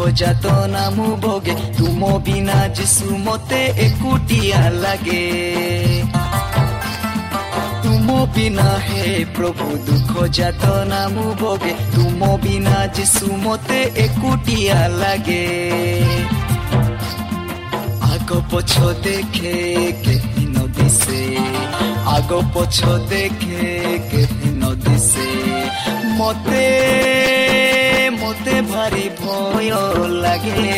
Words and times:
ପ୍ରଭୁ 0.00 0.12
ଦୁଃଖ 0.16 0.16
ଯାତନା 0.18 0.82
ମୁଁ 0.96 1.14
ଭୋଗେ 1.22 1.54
ତୁମ 1.76 2.02
ବିନା 2.24 2.58
ଯୀଶୁ 2.76 3.16
ମତେ 3.24 3.60
ଏକୁଟିଆ 3.84 4.60
ଲାଗେ 4.82 5.24
ତୁମ 7.84 8.08
ବିନା 8.34 8.68
ହେ 8.86 9.02
ପ୍ରଭୁ 9.36 9.66
ଦୁଃଖ 9.88 10.24
ଯାତନା 10.38 11.00
ମୁଁ 11.14 11.34
ଭୋଗେ 11.42 11.72
ତୁମ 11.94 12.30
ବିନା 12.44 12.78
ଯୀଶୁ 12.96 13.26
ମତେ 13.44 13.80
ଏକୁଟିଆ 14.04 14.78
ଲାଗେ 14.96 15.44
ଆଗ 18.10 18.30
ପଛ 18.50 18.72
ଦେଖେ 19.04 19.54
କେହି 20.04 20.44
ନ 20.46 20.56
ଦିଶେ 20.76 21.20
ଆଗ 22.16 22.40
ପଛ 22.56 22.78
ଦେଖେ 23.12 23.60
କେହି 24.10 24.50
ନ 24.52 24.64
ଦିଶେ 24.80 25.28
ମତେ 28.30 28.36
ମତେ 28.40 28.60
ଭାରି 28.62 29.06
ଭୟ 29.18 29.70
ଲାଗେ 30.22 30.74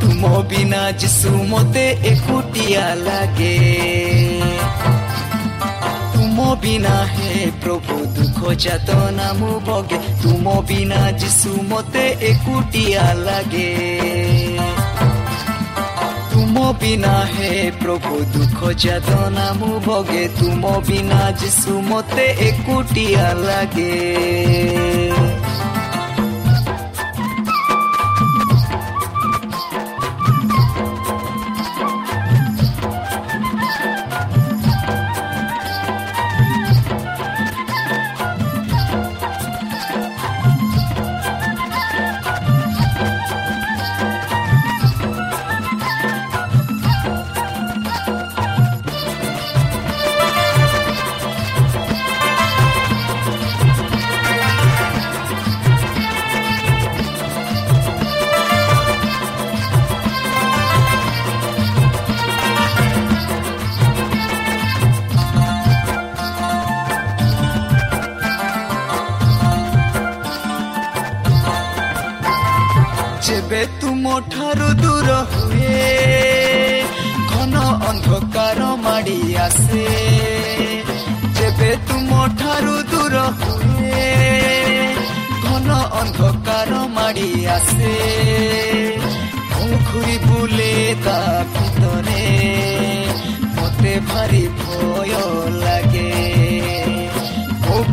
ତୁମ 0.00 0.28
ବିନା 0.50 0.82
ଯିଶୁ 1.02 1.30
ମତେ 1.50 1.82
ଏକୁଟିଆ 2.10 2.84
ଲାଗେ 3.00 3.56
ତୁମ 6.12 6.46
ବିନା 6.62 6.94
ହେ 7.14 7.32
ପ୍ରଭୁ 7.64 7.96
ଦୁଃଖ 8.18 8.54
ଯାତନା 8.64 9.26
ମୁଁ 9.40 9.56
ଭୋଗେ 9.66 9.98
ତୁମ 10.22 10.54
ବିନା 10.68 11.00
ଯିଶୁ 11.22 11.50
ମତେ 11.72 12.04
ଏକୁଟିଆ 12.30 13.08
ଲାଗେ 13.26 13.70
ତୁମ 16.30 16.56
ବିନା 16.82 17.16
ହେ 17.34 17.52
ପ୍ରଭୁ 17.82 18.22
ଦୁଃଖ 18.36 18.72
ଯାତନା 18.86 19.48
ମୁଁ 19.58 19.74
ଭୋଗେ 19.88 20.24
ତୁମ 20.38 20.78
ବିନା 20.88 21.20
ଯିଶୁ 21.42 21.82
ମତେ 21.90 22.26
ଏକୁଟିଆ 22.50 23.28
ଅନ୍ଧକାର 87.16 87.26
ମାଡ଼ି 87.26 87.46
ଆସେ 87.46 87.92
ଘୁରି 89.88 90.16
ବୁଲେ 90.24 90.72
ତା 91.04 91.18
ଭିତରେ 91.52 92.24
ମତେ 93.56 93.94
ଭାରି 94.08 94.44
ଭୟ 94.58 95.12
ଲାଗେ 95.62 96.10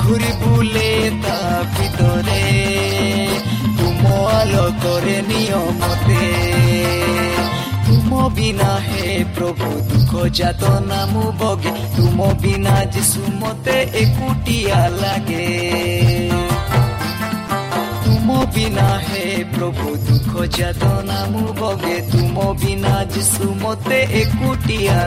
ଘୁରି 0.03 0.31
ବୁଲେ 0.41 0.89
ତା 1.23 1.37
ଭିତରେ 1.75 2.43
ତୁମ 3.77 4.03
ଆଲୋକରେ 4.31 5.17
ନିୟମତେ 5.29 6.25
ତୁମ 7.87 8.27
ବିନା 8.35 8.71
ହେ 8.87 9.07
ପ୍ରଭୁ 9.35 9.69
ଦୁଃଖ 9.89 10.11
ଯାତନା 10.39 10.99
ମୁଁ 11.13 11.29
ଭୋଗେ 11.39 11.73
ତୁମ 11.95 12.33
ବିନା 12.43 12.75
ଯିଶୁ 12.95 13.23
ମତେ 13.39 13.77
ଏକୁଟିଆ 14.03 14.81
ଲାଗେ 14.99 16.52
ତୁମ 18.43 18.51
ବିନା 18.55 18.85
ହେ 19.01 19.19
ପ୍ରଭୁ 19.51 19.91
ଦୁଃଖ 20.07 20.41
ଯାତନା 20.55 21.19
ମୁଁ 21.31 21.53
ଭୋଗେ 21.59 21.95
ତୁମ 22.11 22.47
ବିନା 22.59 22.95
ଯିଶୁ 23.13 23.47
ମତେ 23.61 23.99
ଏକୁଟିଆ 24.21 24.97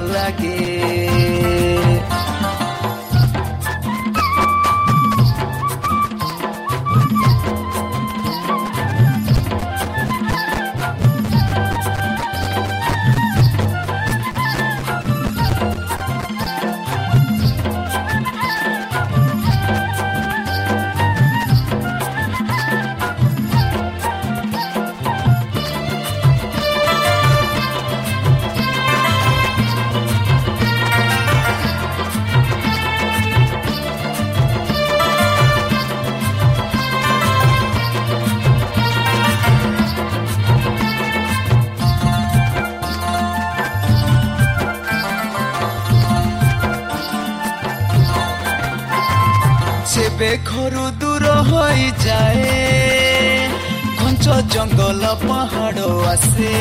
পাহাড়ও 55.23 55.93
আসে 56.13 56.55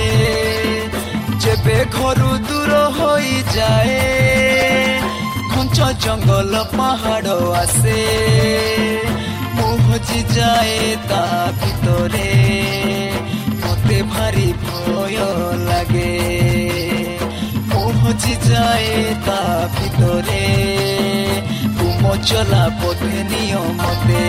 যেবে 1.44 1.78
ঘরু 1.96 2.32
দূর 2.48 2.72
হয়ে 2.98 3.38
যায় 3.56 3.96
ঘঞ্চ 5.52 5.78
জঙ্গল 6.04 6.54
পাহাড় 6.78 7.32
আসে 7.56 8.02
মুহজি 9.58 10.22
যায় 10.36 10.76
তা 11.10 11.24
ভিতরে 11.60 12.30
মতে 13.62 13.98
ভারি 14.12 14.50
ভয় 14.64 15.20
লাগে 15.70 16.16
মুহজি 17.70 18.36
যায় 18.50 18.90
তা 19.28 19.42
ভিতরে 19.76 20.46
কুম 21.78 22.04
চলা 22.28 22.66
পথে 22.80 23.16
নিয়মতে 23.30 24.24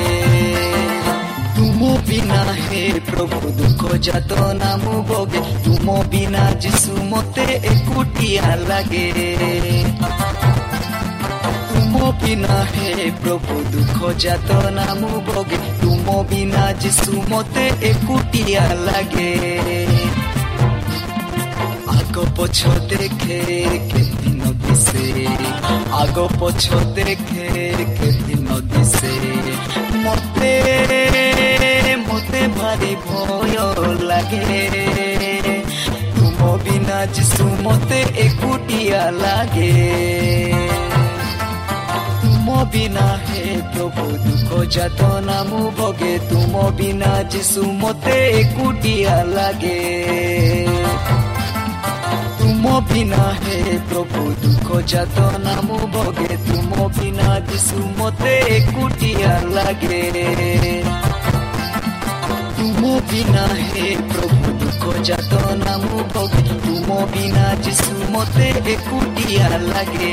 ତୁମ 1.77 1.89
ବିନା 2.09 2.37
ହେ 2.59 2.83
ପ୍ରଭୁ 3.07 3.49
ଦୁଃଖ 3.57 3.97
ଜାତ 4.05 4.45
ନାମ 4.61 4.93
ଭୋଗେ 5.09 5.41
ତୁମ 5.65 5.97
ବିନା 6.13 6.45
ଯିଶୁ 6.65 7.03
ମତେ 7.11 7.45
ଏକୁଟିଆ 7.71 8.55
ଲାଗେ 8.63 9.03
ତୁମ 11.73 12.13
ବିନା 12.23 12.57
ହେ 12.71 13.11
ପ୍ରଭୁ 13.21 13.59
ଦୁଃଖ 13.75 14.15
ଜାତ 14.25 14.59
ନାମ 14.79 15.13
ଭୋଗେ 15.29 15.61
ତୁମ 15.83 16.17
ବିନା 16.33 16.65
ଯିଶୁ 16.81 17.27
ମତେ 17.29 17.67
ଏକୁଟିଆ 17.91 18.67
ଲାଗେ 18.83 19.96
ଆଗ 22.17 22.25
ପଛ 22.37 22.61
ଦେଖେ 22.91 23.39
କେମିତି 23.89 24.31
ନ 24.31 24.53
ଦିଶେ 24.61 25.25
ଆଗ 25.97 26.23
ପଛ 26.35 26.65
ଦେଖେ 26.97 27.49
କେମିତି 27.91 28.37
ନ 28.37 28.49
ଦିଶେ 28.71 29.13
ମତେ 30.05 30.53
ମତେ 32.07 32.41
ଭାରି 32.57 32.93
ଭୟ 33.03 33.53
ଲାଗେ 34.09 34.63
ତୁମ 36.15 36.41
ବିନା 36.65 36.99
ଯିଶୁ 37.13 37.51
ମତେ 37.61 38.01
ଏକୁଟିଆ 38.25 39.03
ଲାଗେ 39.21 39.71
ତୁମ 42.23 42.49
ବିନା 42.73 43.07
ହେ 43.27 43.45
ପ୍ରଭୁ 43.71 44.09
ଦୁଃଖ 44.25 44.65
ଜାତ 44.73 45.13
ନାମ 45.29 45.51
ଭୋଗେ 45.77 46.13
ତୁମ 46.33 46.67
ବିନା 46.81 47.15
ଯିଶୁ 47.31 47.63
ମତେ 47.85 48.19
ଏକୁଟିଆ 48.41 49.17
ଲାଗେ 49.37 49.81
ତୁମ 52.57 52.75
ବିନା 52.89 53.25
ହେ 53.39 53.57
ପ୍ରଭୁ 53.89 54.21
ଦୁଃଖ 54.43 54.77
ଜାତ 54.91 55.25
ନାମ 55.41 55.79
ଭୋଗେ 55.95 56.37
ତୁମ 56.45 56.85
ବିନା 56.99 57.35
ଯିଶୁ 57.49 57.81
ମତେ 57.99 58.31
ଏକୁଟିଆ 58.53 59.33
ଲାଗେ 59.57 59.99
ତୁମ 62.57 62.95
ବିନା 63.11 63.43
ହେ 63.59 63.91
ପ୍ରଭୁ 64.13 64.55
ଦୁଃଖ 64.63 64.95
ଜାତ 65.09 65.43
ନାମ 65.65 66.07
ଭୋଗେ 66.15 66.57
ତୁମ 66.65 66.97
ବିନା 67.13 67.45
ଯିଶୁ 67.67 68.09
ମତେ 68.17 68.49
ଏକୁଟିଆ 68.77 69.51
ଲାଗେ 69.67 70.11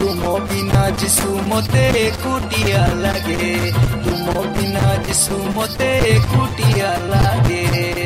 ତୁମ 0.00 0.34
ବିନା 0.50 0.82
ଯିଶୁ 1.04 1.36
ମତେ 1.52 1.86
ଏକୁଟିଆ 2.02 2.82
ଲାଗେ 3.04 3.54
ତୁମ 4.02 4.36
ବିନା 4.58 4.98
ଯିଶୁ 5.06 5.40
ମତେ 5.54 5.94
ଏକୁଟିଆ 6.16 6.92
ଲାଗେ 7.06 8.05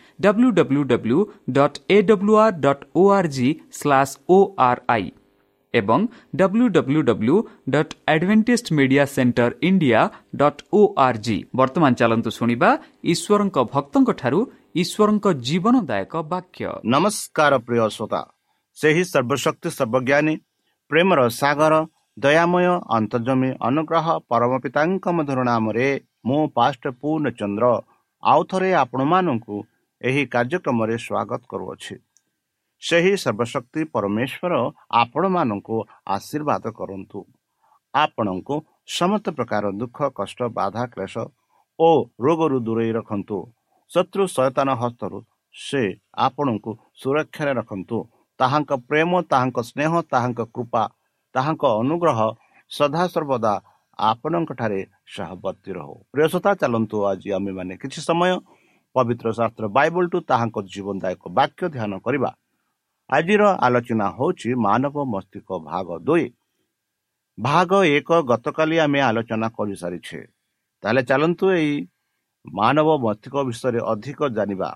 ଓ 4.33 4.37
ଆର୍ 4.67 4.81
ଆଇ 4.87 5.05
ଏବଂ 5.73 5.99
W 6.39 6.65
W 6.75 7.01
W 7.09 7.35
dot 7.73 7.93
Adventist 8.13 8.67
media 8.77 9.03
centre 9.15 9.51
India 9.61 10.01
dot 10.35 10.61
O 10.73 10.81
R 11.05 11.19
G 11.25 11.37
ବର୍ତ୍ତମାନ 11.55 11.91
ଚାଲନ୍ତୁ 12.01 12.29
ଶୁଣିବା 12.37 12.69
ଈଶ୍ୱରଙ୍କ 13.13 13.57
ଭକ୍ତଙ୍କଠାରୁ 13.73 14.39
ଈଶ୍ୱରଙ୍କ 14.81 15.25
ଜୀବନଦାୟକ 15.47 16.13
ବାକ୍ୟ। 16.33 16.65
ନମସ୍କାର 16.93 17.53
ପ୍ରିୟ 17.67 17.81
ଶ୍ରୋତା। 17.95 18.21
ସେହି 18.77 19.03
ସର୍ବଶକ୍ତି 19.03 19.69
ସର୍ବଜ୍ଞାନୀ 19.77 20.35
ପ୍ରେମର 20.91 21.19
ସାଗର 21.41 21.73
ଦୟାମୟ 22.17 22.65
ଅନ୍ତର୍ଜମୀ 22.97 23.49
ଅନୁଗ୍ରହ 23.67 24.05
ପରମ 24.29 24.51
ପିତାଙ୍କ 24.63 25.05
ମଧୁର 25.17 25.39
ନାମରେ 25.51 25.87
ମୁଁ 26.27 26.41
ପାଷ୍ଟ 26.57 26.83
ପୂର୍ଣ୍ଣଚନ୍ଦ୍ର। 27.01 27.65
ଆଉ 28.23 28.41
ଥରେ 28.49 28.69
ଆପଣମାନଙ୍କୁ 28.83 29.55
ଏହି 30.01 30.23
କାର୍ଯ୍ୟକ୍ରମରେ 30.33 30.95
ସ୍ୱାଗତ 31.05 31.41
କରୁଅଛି। 31.51 31.95
ସେହି 32.83 33.13
ସର୍ବଶକ୍ତି 33.23 33.81
ପରମେଶ୍ୱର 33.93 34.53
ଆପଣମାନଙ୍କୁ 35.01 35.77
ଆଶୀର୍ବାଦ 36.15 36.63
କରନ୍ତୁ। 36.79 37.19
ଆପଣଙ୍କୁ 37.93 38.55
ସମସ୍ତ 38.97 39.25
ପ୍ରକାର 39.37 39.63
ଦୁଃଖ 39.81 39.97
କଷ୍ଟ 40.19 40.39
ବାଧା 40.57 40.83
କ୍ଲେଶ 40.93 41.15
ଓ 41.79 41.89
ରୋଗରୁ 42.25 42.57
ଦୂରେଇ 42.67 42.91
ରଖନ୍ତୁ। 42.97 43.37
ଶତ୍ରୁ 43.91 44.23
ସୟତାନ 44.35 44.69
ହସ୍ତରୁ 44.81 45.17
ସେ 45.55 45.83
ଆପଣଙ୍କୁ 46.25 46.71
ସୁରକ୍ଷାରେ 47.01 47.53
ରଖନ୍ତୁ। 47.59 47.97
ତାହାଙ୍କ 48.39 48.71
ପ୍ରେମ 48.89 49.11
ତାହାଙ୍କ 49.31 49.57
ସ୍ନେହ 49.69 49.91
ତାହାଙ୍କ 50.11 50.41
କୃପା 50.55 50.83
ତାହାଙ୍କ 51.35 51.63
ଅନୁଗ୍ରହ 51.81 52.19
ସଦାସର୍ବଦା 52.71 53.53
ଆପଣଙ୍କଠାରେ 53.99 54.79
ସହବର୍ତ୍ତୀ 55.13 55.71
ରହୁ। 55.77 55.95
ପ୍ରିୟସତା 56.13 56.51
ଚାଲନ୍ତୁ 56.61 56.97
ଆଜି 57.09 57.29
ଆମେମାନେ 57.37 57.73
କିଛି 57.81 57.99
ସମୟ 58.09 58.31
ପବିତ୍ର 58.95 59.27
ଶାସ୍ତ୍ର 59.31 59.65
ବାଇବଲଠୁ 59.77 60.17
ତାହାଙ୍କ 60.29 60.57
ଜୀବନଦାୟକ 60.73 61.23
ବାକ୍ୟ 61.37 61.63
ଧ୍ୟାନ 61.75 61.93
କରିବା। 62.05 62.31
ଆଜିର 63.09 63.43
ଆଲୋଚନା 63.65 64.07
ହେଉଛି 64.17 64.49
ମାନବ 64.67 64.95
ମସ୍ତିଷ୍କ 65.13 65.49
ଭାଗ 65.69 65.87
ଦୁଇ। 66.07 66.25
ଭାଗ 67.37 67.71
ଏକ 67.97 68.09
ଗତକାଲି 68.29 68.75
ଆମେ 68.85 68.99
ଆଲୋଚନା 69.09 69.47
କରିସାରିଛେ। 69.57 70.19
ତାହେଲେ 70.83 71.01
ଚାଲନ୍ତୁ 71.09 71.45
ଏଇ 71.57 71.73
ମାନବ 72.45 72.87
ମସ୍ତିଷ୍କ 73.05 73.35
ବିଷୟରେ 73.49 73.79
ଅଧିକ 73.91 74.19
ଜାଣିବା। 74.37 74.69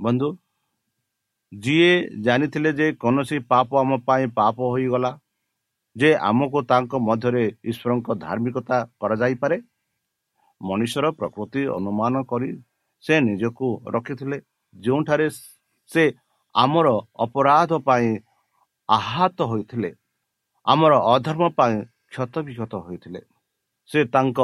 ବନ୍ଧୁ 0.00 0.28
ଯିଏ 1.52 1.92
ଜାଣିଥିଲେ 2.24 2.70
ଯେ 2.72 2.86
କୌଣସି 3.02 3.36
ପାପ 3.52 3.68
ଆମ 3.76 3.90
ପାଇଁ 4.06 4.24
ପାପ 4.38 4.56
ହୋଇଗଲା 4.72 5.12
ଯେ 5.96 6.10
ଆମକୁ 6.28 6.58
ତାଙ୍କ 6.70 6.92
ମଧ୍ୟରେ 7.08 7.44
ଈଶ୍ୱରଙ୍କ 7.70 8.08
ଧାର୍ମିକତା 8.24 8.78
କରାଯାଇପାରେ 9.00 9.56
ମଣିଷର 10.60 11.06
ପ୍ରକୃତି 11.18 11.62
ଅନୁମାନ 11.78 12.14
କରି 12.30 12.50
ସେ 13.04 13.14
ନିଜକୁ 13.20 13.68
ରଖିଥିଲେ। 13.94 14.38
ଯେଉଁଠାରେ 14.74 15.26
ସେ 15.90 16.04
ଆମର 16.54 16.88
ଅପରାଧ 17.24 17.70
ପାଇଁ 17.88 18.08
ଆହତ 18.88 19.38
ହୋଇଥିଲେ 19.50 19.90
ଆମର 20.66 20.92
ଅଧର୍ମ 21.14 21.44
ପାଇଁ 21.58 21.76
କ୍ଷତ 22.12 22.34
ବିକ୍ଷତ 22.46 22.74
ହୋଇଥିଲେ। 22.86 23.20
ସେ 23.90 24.00
ତାଙ୍କ 24.14 24.38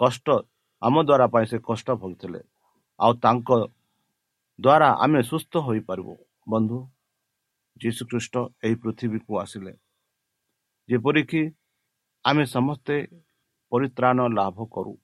କଷ୍ଟ 0.00 0.26
ଆମ 0.82 0.94
ଦ୍ୱାରା 1.08 1.26
ପାଇଁ 1.34 1.46
ସେ 1.50 1.58
କଷ୍ଟ 1.68 1.88
ଭୋଗିଥିଲେ। 2.00 2.40
ଆଉ 3.00 3.12
ତାଙ୍କ 3.24 3.48
ଦ୍ୱାରା 4.58 4.88
ଆମେ 5.04 5.20
ସୁସ୍ଥ 5.30 5.52
ହୋଇପାରିବୁ। 5.66 6.14
ବନ୍ଧୁ 6.48 6.78
ଯୀଶୁଖ୍ରୀଷ୍ଟ 7.80 8.34
ଏହି 8.64 8.76
ପୃଥିବୀକୁ 8.82 9.32
ଆସିଲେ। 9.42 9.72
ଯେପରିକି 10.88 11.42
ଆମେ 12.24 12.44
ସମସ୍ତେ 12.46 12.96
ପରିତ୍ରାଣ 13.72 14.18
ଲାଭ 14.38 14.56
କରୁ। 14.74 14.94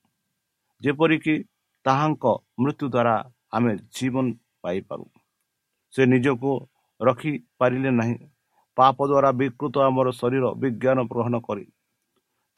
ଯେପରିକି 0.83 1.35
ତାହାଙ୍କ 1.87 2.25
ମୃତ୍ୟୁ 2.63 2.87
ଦ୍ୱାରା 2.89 3.15
ଆମେ 3.53 3.73
ଜୀବନ 3.95 4.27
ପାଇପାରୁ। 4.63 5.05
ସେ 5.95 6.03
ନିଜକୁ 6.07 6.51
ରଖିପାରିଲେ 7.01 7.91
ନାହିଁ। 8.01 8.17
ପାପ 8.77 8.97
ଦ୍ୱାରା 9.11 9.31
ବିକୃତ 9.41 9.75
ଆମର 9.89 10.09
ଶରୀର 10.21 10.45
ବିଜ୍ଞାନ 10.63 10.99
ଗ୍ରହଣ 11.13 11.35
କରି। 11.47 11.65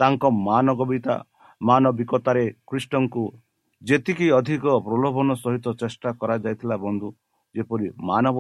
ତାଙ୍କ 0.00 0.22
ମାନବିକତା 0.48 1.16
ମାନବିକତାରେ 1.60 2.44
ଖ୍ରୀଷ୍ଟଙ୍କୁ 2.68 3.24
ଯେତିକି 3.82 4.26
ଅଧିକ 4.38 4.64
ପ୍ରଲୋଭନ 4.86 5.28
ସହିତ 5.34 5.66
ଚେଷ୍ଟା 5.80 6.10
କରାଯାଇଥିଲା 6.20 6.76
ବନ୍ଧୁ 6.76 7.08
ଯେପରି 7.54 7.88
ମାନବ 8.10 8.38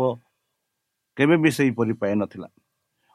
କେବେ 1.16 1.36
ବି 1.42 1.50
ସେହିପରି 1.58 1.94
ପାଇନଥିଲା 2.02 2.48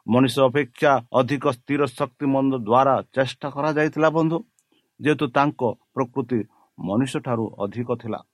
ମଣିଷ 0.06 0.36
ଅପେକ୍ଷା 0.40 0.92
ଅଧିକ 1.20 1.44
ସ୍ଥିର 1.56 1.82
ଶକ୍ତି 1.88 2.26
ମନ୍ଦ 2.34 2.52
ଦ୍ୱାରା 2.68 2.94
ଚେଷ୍ଟା 3.14 3.48
କରାଯାଇଥିଲା 3.56 4.08
ବନ୍ଧୁ 4.18 4.38
ଯେହେତୁ 5.00 5.26
ତାଙ୍କ 5.36 5.60
ପ୍ରକୃତି 5.94 6.38
ମଣିଷ 6.78 7.16
ଠାରୁ 7.16 7.44
ଅଧିକ 7.58 7.88
ଥିଲା। 7.96 8.24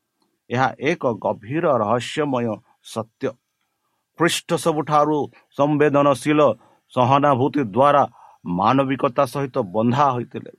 ଏହା 0.51 0.69
ଏକ 0.81 1.03
ଗଭୀର 1.15 1.65
ରହସ୍ୟମୟ 1.77 2.47
ସତ୍ୟ। 2.85 3.29
ଖ୍ରୀଷ୍ଟ 4.19 4.51
ସବୁଠାରୁ 4.55 5.19
ସମ୍ବେଦନଶୀଳ 5.59 6.41
ସହାନୁଭୂତି 6.93 7.63
ଦ୍ୱାରା 7.65 8.03
ମାନବିକତା 8.47 9.25
ସହିତ 9.25 9.57
ବନ୍ଧା 9.59 10.07
ହୋଇଥିଲେ। 10.11 10.53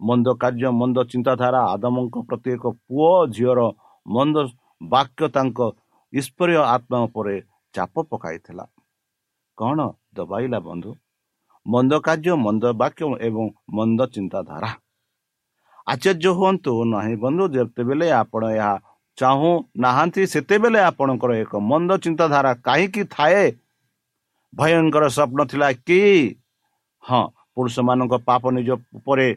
ମନ୍ଦ 0.00 0.28
କାର୍ଯ୍ୟ 0.34 0.70
ମନ୍ଦ 0.70 0.98
ଚିନ୍ତାଧାରା 1.04 1.60
ଆଦମଙ୍କ 1.66 2.14
ପ୍ରତି 2.28 2.50
ଏକ 2.50 2.64
ପୁଅ 2.88 3.26
ଝିଅର 3.26 3.60
ମନ୍ଦ 4.06 4.36
ବାକ୍ୟ 4.82 5.28
ତାଙ୍କ 5.28 5.58
ଈଶ୍ୱରୀୟ 6.12 6.56
ଆତ୍ମା 6.56 6.98
ଉପରେ 6.98 7.42
ଚାପ 7.74 7.94
ପକାଇଥିଲା। 8.10 8.64
କ'ଣ 9.58 9.78
ଦବାଇଲା 10.14 10.58
ବନ୍ଧୁ? 10.60 10.90
ମନ୍ଦ 11.66 11.92
କାର୍ଯ୍ୟ 12.00 12.34
ମନ୍ଦ 12.36 12.64
ବାକ୍ୟ 12.72 13.02
ଏବଂ 13.20 13.50
ମନ୍ଦ 13.72 14.00
ଚିନ୍ତାଧାରା। 14.06 14.70
ଆଶ୍ଚର୍ଯ୍ୟ 15.86 16.30
ହୁଅନ୍ତୁ 16.38 16.72
ନାହିଁ 16.92 17.14
ବନ୍ଧୁ 17.24 17.44
ଯେତେବେଳେ 17.54 18.06
ଆପଣ 18.22 18.42
ଏହା 18.56 18.72
ଚାହୁଁ 19.18 19.52
ନାହାନ୍ତି 19.84 20.22
ସେତେବେଳେ 20.32 20.80
ଆପଣଙ୍କର 20.90 21.30
ଏକ 21.42 21.52
ମନ୍ଦ 21.70 21.90
ଚିନ୍ତାଧାରା 22.04 22.52
କାହିଁକି 22.66 23.02
ଥାଏ? 23.14 23.44
ଭୟଙ୍କର 24.52 25.04
ସ୍ୱପ୍ନ 25.16 25.40
ଥିଲା 25.50 25.68
କି? 25.86 26.00
ହଁ 27.04 27.22
ପୁରୁଷମାନଙ୍କ 27.54 28.14
ପାପ 28.28 28.42
ନିଜ 28.56 28.70
ଉପରେ 28.98 29.28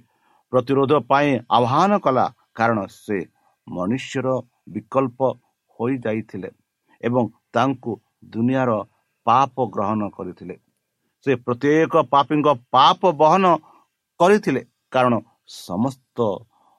ପ୍ରତିରୋଧ 0.53 0.93
ପାଇଁ 1.11 1.29
ଆହ୍ୱାନ 1.57 1.91
କଲା 2.05 2.25
କାରଣ 2.55 2.79
ସେ 2.95 3.17
ମନୁଷ୍ୟର 3.67 4.27
ବିକଳ୍ପ 4.73 5.19
ହୋଇଯାଇଥିଲେ 5.75 6.49
ଏବଂ 7.03 7.23
ତାଙ୍କୁ 7.53 7.91
ଦୁନିଆର 8.33 8.71
ପାପ 9.27 9.55
ଗ୍ରହଣ 9.73 10.01
କରିଥିଲେ। 10.17 10.55
ସେ 11.25 11.31
ପ୍ରତ୍ୟେକ 11.45 11.93
ପାପୀଙ୍କ 12.13 12.47
ପାପ 12.75 13.01
ବହନ 13.21 13.45
କରିଥିଲେ 14.19 14.61
କାରଣ 14.91 15.13
ସମସ୍ତ 15.49 16.17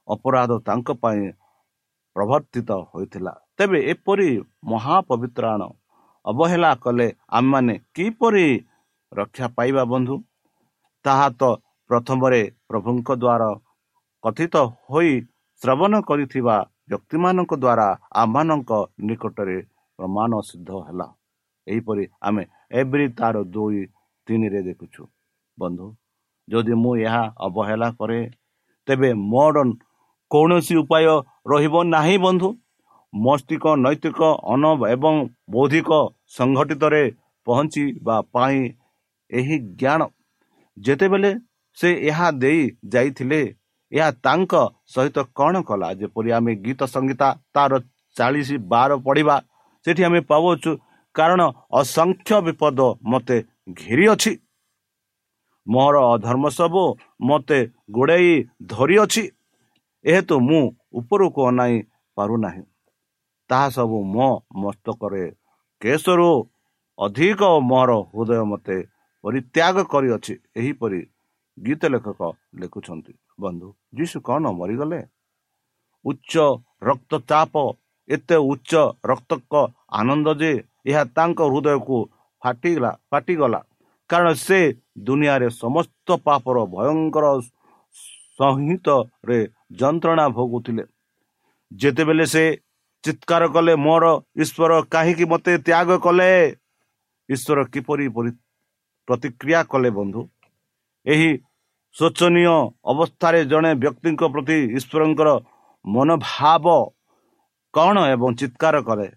ଅପରାଧ 0.08 0.50
ତାଙ୍କ 0.66 0.88
ପାଇଁ 1.02 1.22
ପ୍ରବର୍ତ୍ତିତ 2.16 2.70
ହୋଇଥିଲା। 2.90 3.32
ତେବେ 3.56 3.78
ଏପରି 3.92 4.30
ମହାପବିତ୍ରାଣ 4.64 5.60
ଅବହେଳା 6.24 6.70
କଲେ 6.84 7.08
ଆମେମାନେ 7.28 7.74
କିପରି 7.94 8.46
ରକ୍ଷା 9.12 9.46
ପାଇବା 9.56 9.82
ବନ୍ଧୁ? 9.92 10.16
ତାହା 11.04 11.28
ତ 11.40 11.42
ପ୍ରଥମରେ 11.90 12.42
ପ୍ରଭୁଙ୍କ 12.68 13.08
ଦ୍ୱାରା 13.22 13.50
କଥିତ 14.24 14.54
ହୋଇ 14.90 15.12
ଶ୍ରବଣ 15.62 15.92
କରିଥିବା 16.08 16.56
ବ୍ୟକ୍ତିମାନଙ୍କ 16.90 17.52
ଦ୍ୱାରା 17.64 17.88
ଆମମାନଙ୍କ 18.22 18.70
ନିକଟରେ 19.06 19.58
ପ୍ରମାଣ 19.98 20.30
ସିଦ୍ଧ 20.48 20.70
ହେଲା। 20.86 21.08
ଏହିପରି 21.66 22.04
ଆମେ 22.20 22.42
ଏଭ୍ରି 22.80 23.06
ତାର 23.18 23.36
ଦୁଇ 23.54 23.80
ତିନିରେ 24.26 24.60
ଦେଖୁଛୁ। 24.68 25.02
ବନ୍ଧୁ 25.58 25.86
ଯଦି 26.48 26.74
ମୁଁ 26.82 26.94
ଏହା 27.06 27.24
ଅବହେଳା 27.46 27.88
କରେ 27.98 28.20
ତେବେ 28.90 29.10
ମୋର 29.32 29.64
କୌଣସି 30.30 30.74
ଉପାୟ 30.82 31.06
ରହିବ 31.52 31.74
ନାହିଁ 31.94 32.16
ବନ୍ଧୁ। 32.24 32.48
ମସ୍ତିକ 33.12 33.64
ନୈତିକ 33.84 34.20
ଅନ 34.52 34.64
ଏବଂ 34.94 35.14
ବୌଦ୍ଧିକ 35.54 35.90
ସଂଗଠିତରେ 36.36 37.02
ପହଞ୍ଚିବା 37.46 38.16
ପାଇଁ 38.34 38.58
ଏହି 39.30 39.56
ଜ୍ଞାନ 39.80 40.00
ଯେତେବେଳେ 40.76 41.30
ସେ 41.78 41.88
ଏହା 42.10 42.28
ଦେଇ 42.42 42.62
ଯାଇଥିଲେ 42.92 43.40
ଏହା 43.92 44.08
ତାଙ୍କ 44.26 44.52
ସହିତ 44.94 45.18
କ'ଣ 45.38 45.54
କଲା? 45.68 45.88
ଯେପରି 46.00 46.30
ଆମେ 46.38 46.52
ଗୀତ 46.64 46.80
ସଂଗୀତା 46.94 47.28
ତାର 47.54 47.72
ଚାଳିଶ 48.16 48.48
ବାର 48.72 48.90
ପଢ଼ିବା 49.06 49.36
ସେଠି 49.86 50.02
ଆମେ 50.08 50.20
ପାଉଛୁ 50.30 50.70
କାରଣ 51.14 51.40
ଅସଂଖ୍ୟ 51.80 52.38
ବିପଦ 52.46 52.78
ମୋତେ 53.10 53.36
ଘେରି 53.80 54.04
ଅଛି 54.14 54.32
ମୋର 55.66 55.96
ଅଧର୍ମ 56.14 56.44
ସବୁ 56.48 56.84
ମୋତେ 57.20 57.58
ଗୋଡ଼େଇ 57.90 58.32
ଧରିଅଛି। 58.66 59.24
ଏହେତୁ 60.04 60.34
ମୁଁ 60.40 60.62
ଉପରକୁ 60.92 61.40
ଅନାଇ 61.48 61.74
ପାରୁନାହିଁ। 62.16 62.62
ତାହା 63.50 63.68
ସବୁ 63.70 63.98
ମୋ 64.14 64.28
ମସ୍ତକରେ 64.62 65.24
କେଶରୁ 65.82 66.30
ଅଧିକ 66.98 67.42
ମୋର 67.70 67.90
ହୃଦୟ 68.14 68.42
ମୋତେ 68.44 68.76
ପରିତ୍ୟାଗ 69.24 69.76
କରିଅଛି। 69.92 70.34
ଏହିପରି 70.56 71.00
ଗୀତ 71.58 71.82
ଲେଖକ 71.92 72.20
ଲେଖୁଛନ୍ତି। 72.60 73.12
ବନ୍ଧୁ 73.40 73.68
ଯୀଶୁ 73.96 74.16
କ'ଣ 74.20 74.44
ମରିଗଲେ? 74.60 75.00
ଉଚ୍ଚ 76.04 76.34
ରକ୍ତଚାପ 76.82 77.54
ଏତେ 78.08 78.36
ଉଚ୍ଚ 78.52 78.72
ରକ୍ତକ 79.10 79.52
ଆନନ୍ଦ 79.92 80.28
ଯେ 80.40 80.52
ଏହା 80.86 81.02
ତାଙ୍କ 81.16 81.38
ହୃଦୟକୁ 81.52 81.98
ଫାଟିଗଲା 82.42 82.90
ଫାଟିଗଲା। 83.10 83.60
କାରଣ 84.10 84.28
ସେ 84.46 84.60
ଦୁନିଆରେ 85.06 85.48
ସମସ୍ତ 85.62 86.08
ପାପର 86.26 86.56
ଭୟଙ୍କର 86.74 87.26
ସଂହିତରେ 88.38 89.38
ଯନ୍ତ୍ରଣା 89.80 90.26
ଭୋଗୁଥିଲେ। 90.36 90.84
ଯେତେବେଳେ 91.70 92.26
ସେ 92.34 92.44
ଚିତ୍କାର 93.04 93.42
କଲେ 93.54 93.74
ମୋର 93.86 94.04
ଈଶ୍ୱର 94.42 94.72
କାହିଁକି 94.94 95.24
ମୋତେ 95.32 95.52
ତ୍ୟାଗ 95.66 95.88
କଲେ? 96.06 96.30
ଈଶ୍ୱର 97.28 97.58
କିପରି 97.72 98.06
ପ୍ରତିକ୍ରିୟା 99.08 99.60
କଲେ 99.72 99.90
ବନ୍ଧୁ। 99.98 100.20
ଏହି 101.06 101.30
ଶୋଚନୀୟ 101.94 102.54
ଅବସ୍ଥାରେ 102.92 103.40
ଜଣେ 103.52 103.70
ବ୍ୟକ୍ତିଙ୍କ 103.82 104.22
ପ୍ରତି 104.34 104.56
ଈଶ୍ୱରଙ୍କର 104.78 105.28
ମନୋଭାବ 105.84 106.66
କ'ଣ? 107.74 107.96
ଏବଂ 108.14 108.28
ଚିତ୍କାର 108.40 108.76
କରେ 108.88 109.08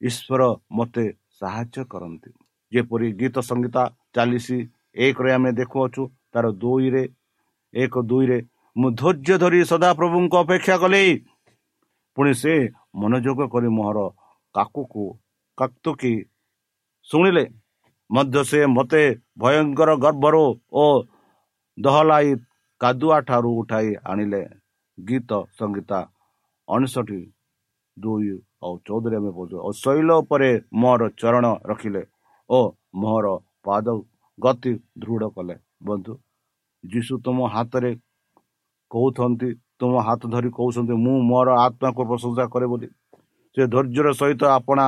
ଈଶ୍ୱର 0.00 0.40
ମୋତେ 0.76 1.04
ସାହାଯ୍ୟ 1.38 1.82
କରନ୍ତି। 1.92 2.30
ଯେପରି 2.72 3.08
ଗୀତ 3.20 3.36
ସଙ୍ଗୀତ 3.48 3.76
ଚାଲିସି 4.14 4.58
ଏକରେ 5.04 5.30
ଆମେ 5.36 5.50
ଦେଖୁଅଛୁ 5.60 6.02
ତାର 6.32 6.46
ଦୁଇରେ 6.62 7.04
ଏକ 7.74 7.94
ଦୁଇରେ। 8.10 8.38
ମୁଁ 8.76 8.88
ଧୈର୍ଯ୍ୟ 9.00 9.36
ଧରି 9.42 9.60
ସଦାପ୍ରଭୁଙ୍କ 9.70 10.34
ଅପେକ୍ଷା 10.44 10.76
କଲି। 10.82 11.04
ପୁଣି 12.16 12.32
ସେ 12.42 12.54
ମନୋଯୋଗ 13.00 13.40
କରି 13.52 13.68
ମୋହର 13.76 13.98
କାକୁକୁ 14.54 15.04
କାକ୍ତୁକି 15.58 16.14
ଶୁଣିଲେ। 17.08 17.44
ମଧ୍ୟ 18.10 18.42
ସେ 18.50 18.60
ମୋତେ 18.76 19.02
ଭୟଙ୍କର 19.38 19.90
ଗର୍ଭରୁ 20.04 20.44
ଓ 20.74 20.84
ଦହଲାଇ 21.78 22.30
କାଦୁଆ 22.80 23.18
ଠାରୁ 23.28 23.50
ଉଠାଇ 23.60 23.88
ଆଣିଲେ। 24.10 24.42
ଗୀତ 24.98 25.30
ସଙ୍ଗୀତା 25.58 25.98
ଅଣଷଠି 26.68 27.20
ଦୁଇ 27.96 28.32
ଆଉ 28.64 28.74
ଚଉଦରେ 28.86 29.16
ଆମେ 29.16 29.30
ପଢ଼ୁଛୁ 29.36 29.56
ଓ 29.66 29.68
ଶୈଳ 29.82 30.08
ଉପରେ 30.22 30.50
ମୋର 30.80 31.02
ଚରଣ 31.20 31.44
ରଖିଲେ। 31.70 32.02
ଓ 32.50 32.60
ମୋର 33.02 33.26
ପାଦ 33.66 33.86
ଗତି 34.38 34.72
ଦୃଢ଼ 35.02 35.28
କଲେ। 35.36 35.56
ବନ୍ଧୁ 35.88 36.12
ଯୀଶୁ 36.84 37.14
ତୁମ 37.24 37.38
ହାତରେ 37.54 37.90
କହୁଛନ୍ତି 38.90 39.48
ତୁମ 39.80 39.92
ହାତ 40.06 40.22
ଧରି 40.32 40.50
କହୁଛନ୍ତି 40.58 40.94
ମୁଁ 41.04 41.16
ମୋର 41.30 41.48
ଆତ୍ମାକୁ 41.64 42.02
ପ୍ରଶଂସା 42.10 42.44
କରେ 42.54 42.66
ବୋଲି। 42.72 42.88
ସେ 43.56 43.62
ଧୈର୍ଯ୍ୟର 43.74 44.08
ସହିତ 44.20 44.42
ଆପଣା 44.58 44.86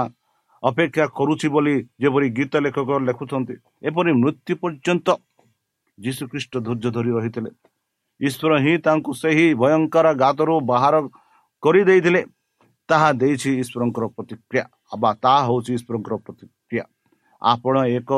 ଅପେକ୍ଷା 0.63 1.05
କରୁଛି 1.19 1.49
ବୋଲି 1.55 1.75
ଯେପରି 2.03 2.29
ଗୀତ 2.39 2.53
ଲେଖକ 2.65 2.91
ଲେଖୁଛନ୍ତି 3.09 3.55
ଏପରି 3.89 4.13
ମୃତ୍ୟୁ 4.23 4.53
ପର୍ଯ୍ୟନ୍ତ 4.63 5.09
ଯୀଶୁ 5.99 6.23
ଖ୍ରୀଷ୍ଟ 6.33 6.53
ଧୈର୍ଯ୍ୟ 6.67 6.91
ଧରି 6.97 7.11
ରହିଥିଲେ। 7.17 7.51
ଈଶ୍ୱର 8.21 8.53
ହିଁ 8.65 8.75
ତାଙ୍କୁ 8.87 9.11
ସେହି 9.23 9.47
ଭୟଙ୍କର 9.63 10.07
ଗାତରୁ 10.23 10.55
ବାହାର 10.71 10.95
କରିଦେଇଥିଲେ। 11.63 12.23
ତାହା 12.89 13.09
ଦେଇଛି 13.21 13.51
ଈଶ୍ୱରଙ୍କର 13.63 14.05
ପ୍ରତିକ୍ରିୟା। 14.17 14.65
ବା 15.03 15.11
ତାହା 15.23 15.41
ହେଉଛି 15.49 15.71
ଈଶ୍ୱରଙ୍କର 15.79 16.15
ପ୍ରତିକ୍ରିୟା। 16.27 16.62
ଆପଣ 17.43 17.75
ଏକ 17.99 18.11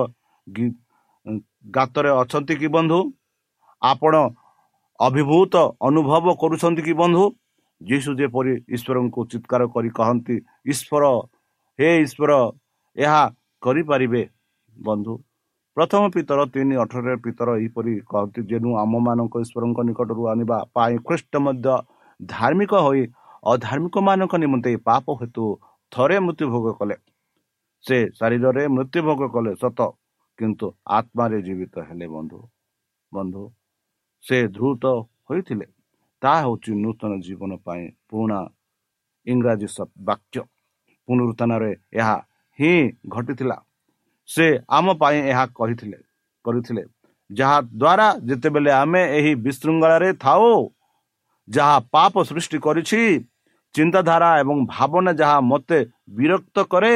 ଗାତରେ 1.76 2.11
ଅଛନ୍ତି 2.23 2.54
କି 2.61 2.69
ବନ୍ଧୁ? 2.76 2.99
ଆପଣ 3.83 4.14
ଅଭିଭୂତ 5.00 5.54
ଅନୁଭବ 5.88 6.26
କରୁଛନ୍ତି 6.43 6.83
କି 6.88 6.95
ବନ୍ଧୁ? 7.02 7.25
ଯୀଶୁ 7.81 8.11
ଯେପରି 8.21 8.52
ଈଶ୍ୱରଙ୍କୁ 8.75 9.21
ଚିତ୍କାର 9.31 9.62
କରି 9.75 9.90
କହନ୍ତି 9.99 10.37
ଈଶ୍ୱର 10.73 11.04
ହେ 11.78 11.88
ଈଶ୍ୱର 12.04 12.33
ଏହା 12.97 13.23
କରିପାରିବେ? 13.62 14.23
ବନ୍ଧୁ 14.75 15.14
ପ୍ରଥମ 15.76 16.02
ପିତର 16.14 16.40
ତିନି 16.54 16.75
ଅଠରରେ 16.83 17.14
ପିତର 17.25 17.49
ଏହିପରି 17.61 17.95
କହନ୍ତି 18.11 18.40
ଯେନୁ 18.50 18.71
ଆମମାନଙ୍କ 18.83 19.35
ଈଶ୍ୱରଙ୍କ 19.45 19.78
ନିକଟରୁ 19.88 20.23
ଆଣିବା 20.33 20.59
ପାଇଁ 20.76 20.97
ଖ୍ରୀଷ୍ଟ 21.07 21.33
ମଧ୍ୟ 21.47 21.69
ଧାର୍ମିକ 22.21 22.73
ହୋଇ 22.87 23.02
ଅଧାର୍ମିକମାନଙ୍କ 23.52 24.35
ନିମନ୍ତେ 24.45 24.71
ପାପ 24.88 25.04
ହେତୁ 25.21 25.45
ଥରେ 25.93 26.16
ମୃତ୍ୟୁଭୋଗ 26.26 26.66
କଲେ। 26.78 26.97
ସେ 27.86 27.98
ଶରୀରରେ 28.18 28.64
ମୃତ୍ୟୁଭୋଗ 28.68 29.28
କଲେ 29.34 29.52
ସତ 29.54 29.80
କିନ୍ତୁ 30.38 30.66
ଆତ୍ମାରେ 30.98 31.38
ଜୀବିତ 31.42 31.74
ହେଲେ 31.88 32.06
ବନ୍ଧୁ 32.06 32.38
ବନ୍ଧୁ 33.12 33.42
ସେ 34.24 34.38
ଧୃତ 34.48 34.84
ହୋଇଥିଲେ 35.28 35.66
ତାହା 36.22 36.38
ହେଉଛି 36.40 36.70
ନୂତନ 36.74 37.12
ଜୀବନ 37.20 37.52
ପାଇଁ 37.64 37.84
ପୁରୁଣା 38.08 38.38
ଇଂରାଜୀ 39.26 39.68
ବାକ୍ୟ 40.00 40.40
ପୁନରୁତ୍ଥାନରେ 41.08 41.70
ଏହା 41.92 42.16
ହିଁ 42.58 42.74
ଘଟିଥିଲା। 43.08 43.56
ସେ 44.28 44.46
ଆମ 44.68 44.86
ପାଇଁ 44.94 45.18
ଏହା 45.30 45.44
କହିଥିଲେ 45.54 45.98
କରିଥିଲେ। 46.44 46.82
ଯାହା 47.30 47.58
ଦ୍ୱାରା 47.74 48.08
ଯେତେବେଳେ 48.28 48.70
ଆମେ 48.72 49.02
ଏହି 49.18 49.32
ବିଶୃଙ୍ଖଳାରେ 49.44 50.10
ଥାଉ 50.14 50.48
ଯାହା 51.48 51.76
ପାପ 51.92 52.14
ସୃଷ୍ଟି 52.24 52.58
କରିଛି 52.58 53.00
ଚିନ୍ତାଧାରା 53.74 54.30
ଏବଂ 54.38 54.56
ଭାବନା 54.66 55.12
ଯାହା 55.12 55.38
ମୋତେ 55.50 55.78
ବିରକ୍ତ 56.10 56.56
କରେ 56.72 56.94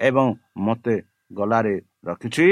ଏବଂ 0.00 0.26
ମୋତେ 0.56 0.94
ଗଲାରେ 1.30 1.74
ରଖିଛି। 2.06 2.48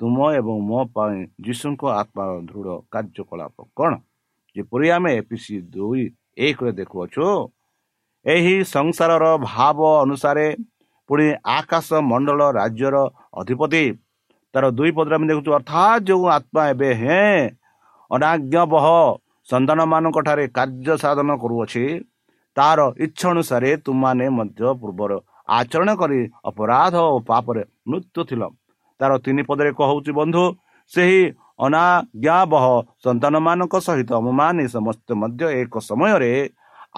ତୁମ 0.00 0.16
ଏବଂ 0.38 0.56
ମୋ 0.68 0.80
ପାଇଁ 0.94 1.18
ଯୀଶୁଙ୍କ 1.44 1.82
ଆତ୍ମାର 2.00 2.30
ଦୃଢ଼ 2.48 2.68
କାର୍ଯ୍ୟକଳାପ 2.92 3.56
କ'ଣ? 3.78 3.92
ଯେପରି 4.56 4.86
ଆମେ 4.96 5.10
ଏପିସି 5.20 5.56
ଦୁଇ 5.74 6.02
ଏକରେ 6.46 6.70
ଦେଖୁଅଛୁ 6.78 7.26
ଏହି 8.26 8.54
ସଂସାରର 8.76 9.24
ଭାବ 9.50 9.78
ଅନୁସାରେ 10.04 10.46
ପୁଣି 11.08 11.26
ଆକାଶ 11.58 11.88
ମଣ୍ଡଳ 12.10 12.40
ରାଜ୍ୟର 12.58 12.96
ଅଧିପତି। 13.40 13.84
ତାର 14.54 14.64
ଦୁଇ 14.78 14.90
ପଦରେ 14.96 15.14
ଆମେ 15.16 15.26
ଦେଖୁଛୁ 15.30 15.50
ଅର୍ଥାତ୍ 15.58 16.04
ଯେଉଁ 16.08 16.24
ଆତ୍ମା 16.36 16.62
ଏବେ 16.72 16.90
ହେଁ 17.02 17.40
ଅନାଜ୍ଞ 18.10 18.54
ବହ 18.72 18.86
ସନ୍ତାନମାନଙ୍କ 19.48 20.18
ଠାରେ 20.26 20.44
କାର୍ଯ୍ୟ 20.56 20.94
ସାଧନ 21.02 21.30
କରୁଅଛି 21.42 21.84
ତାର 22.56 22.78
ଇଚ୍ଛା 23.04 23.26
ଅନୁସାରେ 23.34 23.70
ତୁମାନେ 23.84 24.26
ମଧ୍ୟ 24.38 24.60
ପୂର୍ବର 24.80 25.12
ଆଚରଣ 25.48 25.90
କରି 26.00 26.20
ଅପରାଧ 26.50 26.94
ଓ 27.14 27.16
ପାପରେ 27.28 27.62
ମୃତ୍ୟୁ 27.90 28.20
ଥିଲ। 28.28 28.42
ତାର 29.00 29.12
ତିନି 29.24 29.42
ପଦରେ 29.48 29.70
କହୁଛି 29.80 30.12
ବନ୍ଧୁ 30.20 30.44
ସେହି 30.92 31.20
ଅନାଜ୍ଞାବହ 31.66 32.64
ସନ୍ତାନମାନଙ୍କ 33.04 33.74
ସହିତ 33.86 34.10
ଆମମାନେ 34.20 34.64
ସମସ୍ତେ 34.76 35.12
ମଧ୍ୟ 35.22 35.42
ଏକ 35.60 35.74
ସମୟରେ 35.90 36.32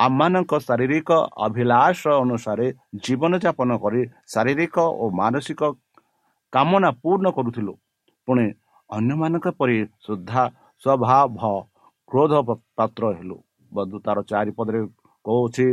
ଆମମାନଙ୍କ 0.07 0.53
ଶାରୀରିକ 0.67 1.11
ଅଭିଳାଷ 1.47 2.01
ଅନୁସାରେ 2.23 2.67
ଜୀବନଯାପନ 3.05 3.71
କରି 3.85 4.03
ଶାରୀରିକ 4.33 4.77
ଓ 5.03 5.05
ମାନସିକ 5.21 5.61
କାମନା 6.53 6.91
ପୂର୍ଣ୍ଣ 7.03 7.27
କରୁଥିଲୁ। 7.37 7.73
ପୁଣି 8.29 8.47
ଅନ୍ୟମାନଙ୍କ 8.91 9.47
ପରି 9.59 9.77
ସୁଦ୍ଧା 10.05 10.43
ସ୍ୱଭାବ 10.83 11.43
କ୍ରୋଧ 12.11 12.33
ପାତ୍ର 12.79 13.05
ହେଲୁ। 13.19 13.37
ବନ୍ଧୁ 13.73 13.97
ତାର 14.07 14.19
ଚାରିପଦରେ 14.31 14.81
କହୁଛି 15.25 15.67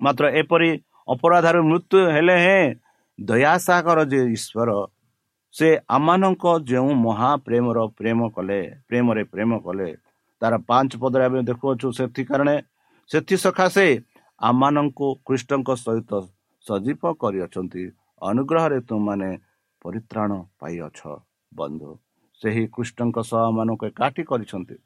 ମାତ୍ର 0.00 0.24
ଏପରି 0.40 0.70
ଅପରାଧରେ 1.08 1.60
ମୃତ୍ୟୁ 1.70 1.98
ହେଲେ 2.14 2.36
ହେଁ 2.46 2.64
ଦୟାସାଗର 3.18 3.98
ଯେ 4.12 4.20
ଈଶ୍ୱର 4.36 4.70
ସେ 5.54 5.68
ଆମମାନଙ୍କ 5.88 6.44
ଯେଉଁ 6.70 6.90
ମହାପ୍ରେମର 7.04 7.78
ପ୍ରେମ 7.98 8.20
କଲେ 8.36 8.60
ପ୍ରେମରେ 8.88 9.22
ପ୍ରେମ 9.32 9.50
କଲେ 9.58 9.88
ତାର 10.42 10.54
ପାଞ୍ଚ 10.68 10.90
ପଦରେ 11.02 11.24
ଆମେ 11.28 11.40
ଦେଖୁଅଛୁ 11.50 11.88
ସେଥି 11.98 12.22
କାରଣ 12.30 12.48
ସେଥି 13.10 13.36
ସକାଶେ 13.44 13.86
ଆମମାନଙ୍କୁ 14.40 15.06
କୃଷ୍ଣଙ୍କ 15.26 15.70
ସହିତ 15.84 16.12
ସଜୀବ 16.66 17.02
କରିଅଛନ୍ତି 17.22 17.84
ଅନୁଗ୍ରହରେ 18.22 18.78
ତୁମମାନେ 18.80 19.30
ପରିତ୍ରାଣ 19.84 20.30
ପାଇଅଛ 20.60 21.00
ବନ୍ଧୁ। 21.52 21.90
ସେହି 22.40 22.64
କୃଷ୍ଣଙ୍କ 22.74 23.18
ସହ 23.30 23.44
ମାନଙ୍କୁ 23.50 23.84
ଏକାଠି 23.86 24.22
କରିଛନ୍ତି। 24.30 24.76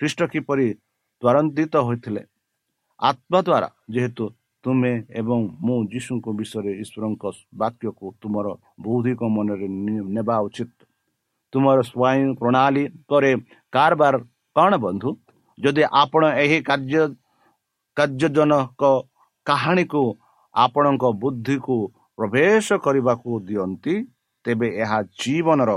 ଖ୍ରୀଷ୍ଟ 0.00 0.20
କିପରି 0.32 0.66
ତ୍ୱରାନ୍ୱିତ 1.22 1.74
ହୋଇଥିଲେ? 1.86 2.22
ଆତ୍ମା 3.00 3.38
ଦ୍ୱାରା 3.46 3.68
ଯେହେତୁ 3.94 4.24
ତୁମେ 4.64 4.92
ଏବଂ 5.20 5.38
ମୁଁ 5.66 5.78
ଯୀଶୁଙ୍କ 5.92 6.26
ବିଷୟରେ 6.38 6.72
ଈଶ୍ୱରଙ୍କ 6.82 7.24
ବାକ୍ୟକୁ 7.60 8.06
ତୁମର 8.22 8.46
ବୌଦ୍ଧିକ 8.84 9.20
ମନରେ 9.36 9.66
ନେବା 10.16 10.36
ଉଚିତ। 10.46 10.70
ତୁମର 11.52 11.78
ସ୍ୱୟଂ 11.90 12.28
ପ୍ରଣାଳୀ 12.40 12.84
ପରେ 13.10 13.30
କାରବାର 13.72 14.14
କ'ଣ 14.56 14.72
ବନ୍ଧୁ? 14.84 15.10
ଯଦି 15.58 15.82
ଆପଣ 16.02 16.22
ଏହି 16.42 16.58
କାର୍ଯ୍ୟ 16.68 17.02
କାର୍ଯ୍ୟଜନକ 17.96 18.82
କାହାଣୀକୁ 19.46 20.02
ଆପଣଙ୍କ 20.54 21.04
ବୁଦ୍ଧିକୁ 21.22 21.76
ପ୍ରବେଶ 22.18 22.66
କରିବାକୁ 22.84 23.30
ଦିଅନ୍ତି 23.48 23.94
ତେବେ 24.44 24.68
ଏହା 24.82 24.98
ଜୀବନର 25.20 25.70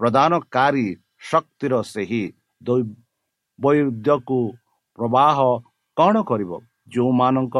ପ୍ରଦାନକାରୀ 0.00 0.86
ଶକ୍ତିର 1.30 1.72
ସେହି 1.92 2.24
ବୈଦ୍ୟକୁ 3.58 4.40
ପ୍ରବାହ 4.98 5.36
କ'ଣ 5.96 6.14
କରିବ? 6.30 6.50
ଯେଉଁମାନଙ୍କ 6.92 7.56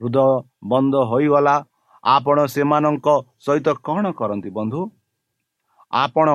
ହୃଦୟ 0.00 0.28
ବନ୍ଦ 0.70 0.94
ହୋଇଗଲା 1.10 1.56
ଆପଣ 2.04 2.36
ସେମାନଙ୍କ 2.54 3.08
ସହିତ 3.46 3.68
କ'ଣ 3.86 4.04
କରନ୍ତି 4.20 4.50
ବନ୍ଧୁ 4.58 4.80
ଆପଣ 5.92 6.28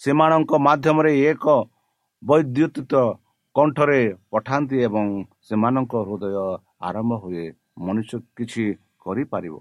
ସେମାନଙ୍କ 0.00 0.52
ମାଧ୍ୟମରେ 0.66 1.12
ଏକ 1.30 1.44
ବୈଦ୍ୟୁତିତ 2.22 2.92
କଣ୍ଠରେ 3.56 4.00
ପଠାନ୍ତି 4.32 4.76
ଏବଂ 4.86 5.04
ସେମାନଙ୍କ 5.48 5.92
ହୃଦୟ 6.08 6.36
ଆରମ୍ଭ 6.88 7.12
ହୁଏ 7.22 7.44
ମଣିଷ 7.84 8.10
କିଛି 8.36 8.64
କରିପାରିବ 9.04 9.54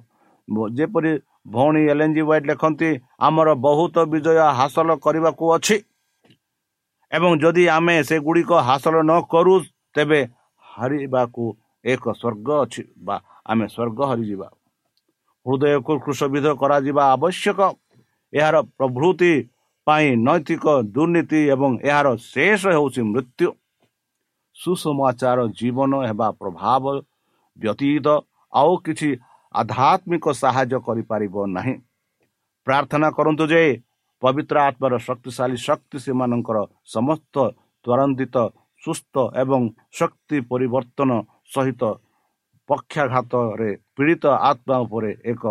ଯେପରି 0.78 1.12
ଭଉଣୀ 1.56 1.82
ଏଲ୍ 1.92 2.02
ଏନ୍ 2.06 2.14
ଜି 2.16 2.24
ୱାଇଟ୍ 2.30 2.48
ଲେଖନ୍ତି 2.50 2.90
ଆମର 3.28 3.50
ବହୁତ 3.66 3.96
ବିଜୟ 4.12 4.40
ହାସଲ 4.60 4.90
କରିବାକୁ 5.06 5.46
ଅଛି। 5.56 5.76
ଏବଂ 7.12 7.32
ଯଦି 7.44 7.64
ଆମେ 7.78 7.96
ସେଗୁଡ଼ିକ 8.10 8.52
ହାସଲ 8.68 8.96
ନ 9.10 9.12
କରୁ 9.32 9.54
ତେବେ 9.96 10.20
ହାରିବାକୁ 10.64 11.44
ଏକ 11.94 12.04
ସ୍ୱର୍ଗ 12.20 12.48
ଅଛି। 12.64 12.84
ବା 13.06 13.16
ଆମେ 13.48 13.66
ସ୍ୱର୍ଗ 13.74 14.00
ହରିଯିବା 14.10 14.48
ହୃଦୟକୁ 15.46 15.94
କୃଷବିଧ 16.04 16.48
କରାଯିବା 16.62 17.04
ଆବଶ୍ୟକ। 17.16 17.60
ଏହାର 18.34 18.56
ପ୍ରଭୃତି 18.78 19.34
ପାଇଁ 19.88 20.08
ନୈତିକ 20.28 20.66
ଦୁର୍ନୀତି 20.96 21.40
ଏବଂ 21.56 21.72
ଏହାର 21.90 22.08
ଶେଷ 22.32 22.62
ହେଉଛି 22.76 23.02
ମୃତ୍ୟୁ। 23.14 23.48
ସୁସମାଚାର 24.58 25.40
ଜୀବନ 25.60 25.92
ହେବା 26.10 26.28
ପ୍ରଭାବ 26.42 26.84
ବ୍ୟତୀତ 27.58 28.08
ଆଉ 28.54 28.74
କିଛି 28.86 29.10
ଆଧ୍ୟାତ୍ମିକ 29.56 30.26
ସାହାଯ୍ୟ 30.42 30.78
କରିପାରିବ 30.88 31.36
ନାହିଁ। 31.56 31.76
ପ୍ରାର୍ଥନା 32.68 33.08
କରନ୍ତୁ 33.18 33.44
ଯେ 33.52 33.62
ପବିତ୍ର 34.22 34.56
ଆତ୍ମାର 34.70 34.94
ଶକ୍ତିଶାଳୀ 35.08 35.58
ଶକ୍ତି 35.68 35.98
ସେମାନଙ୍କର 36.06 36.58
ସମସ୍ତ 36.96 37.36
ତ୍ୱରାନ୍ୱିତ 37.86 38.36
ସୁସ୍ଥ 38.84 39.16
ଏବଂ 39.44 39.62
ଶକ୍ତି 40.00 40.38
ପରିବର୍ତ୍ତନ 40.52 41.10
ସହିତ 41.54 41.84
ପକ୍ଷାଘାତରେ 42.70 43.70
ପୀଡ଼ିତ 43.96 44.26
ଆତ୍ମା 44.50 44.78
ଉପରେ 44.86 45.12
ଏକ 45.34 45.44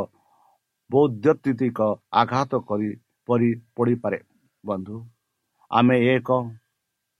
ବୌଦ୍ଧିକ 0.90 1.78
ଆଘାତ 2.22 2.52
କରି 2.68 2.90
ପରି 3.28 3.50
ପଡ଼ିପାରେ। 3.76 4.18
ବନ୍ଧୁ 4.64 4.96
ଆମେ 5.70 5.96
ଏକ 6.14 6.28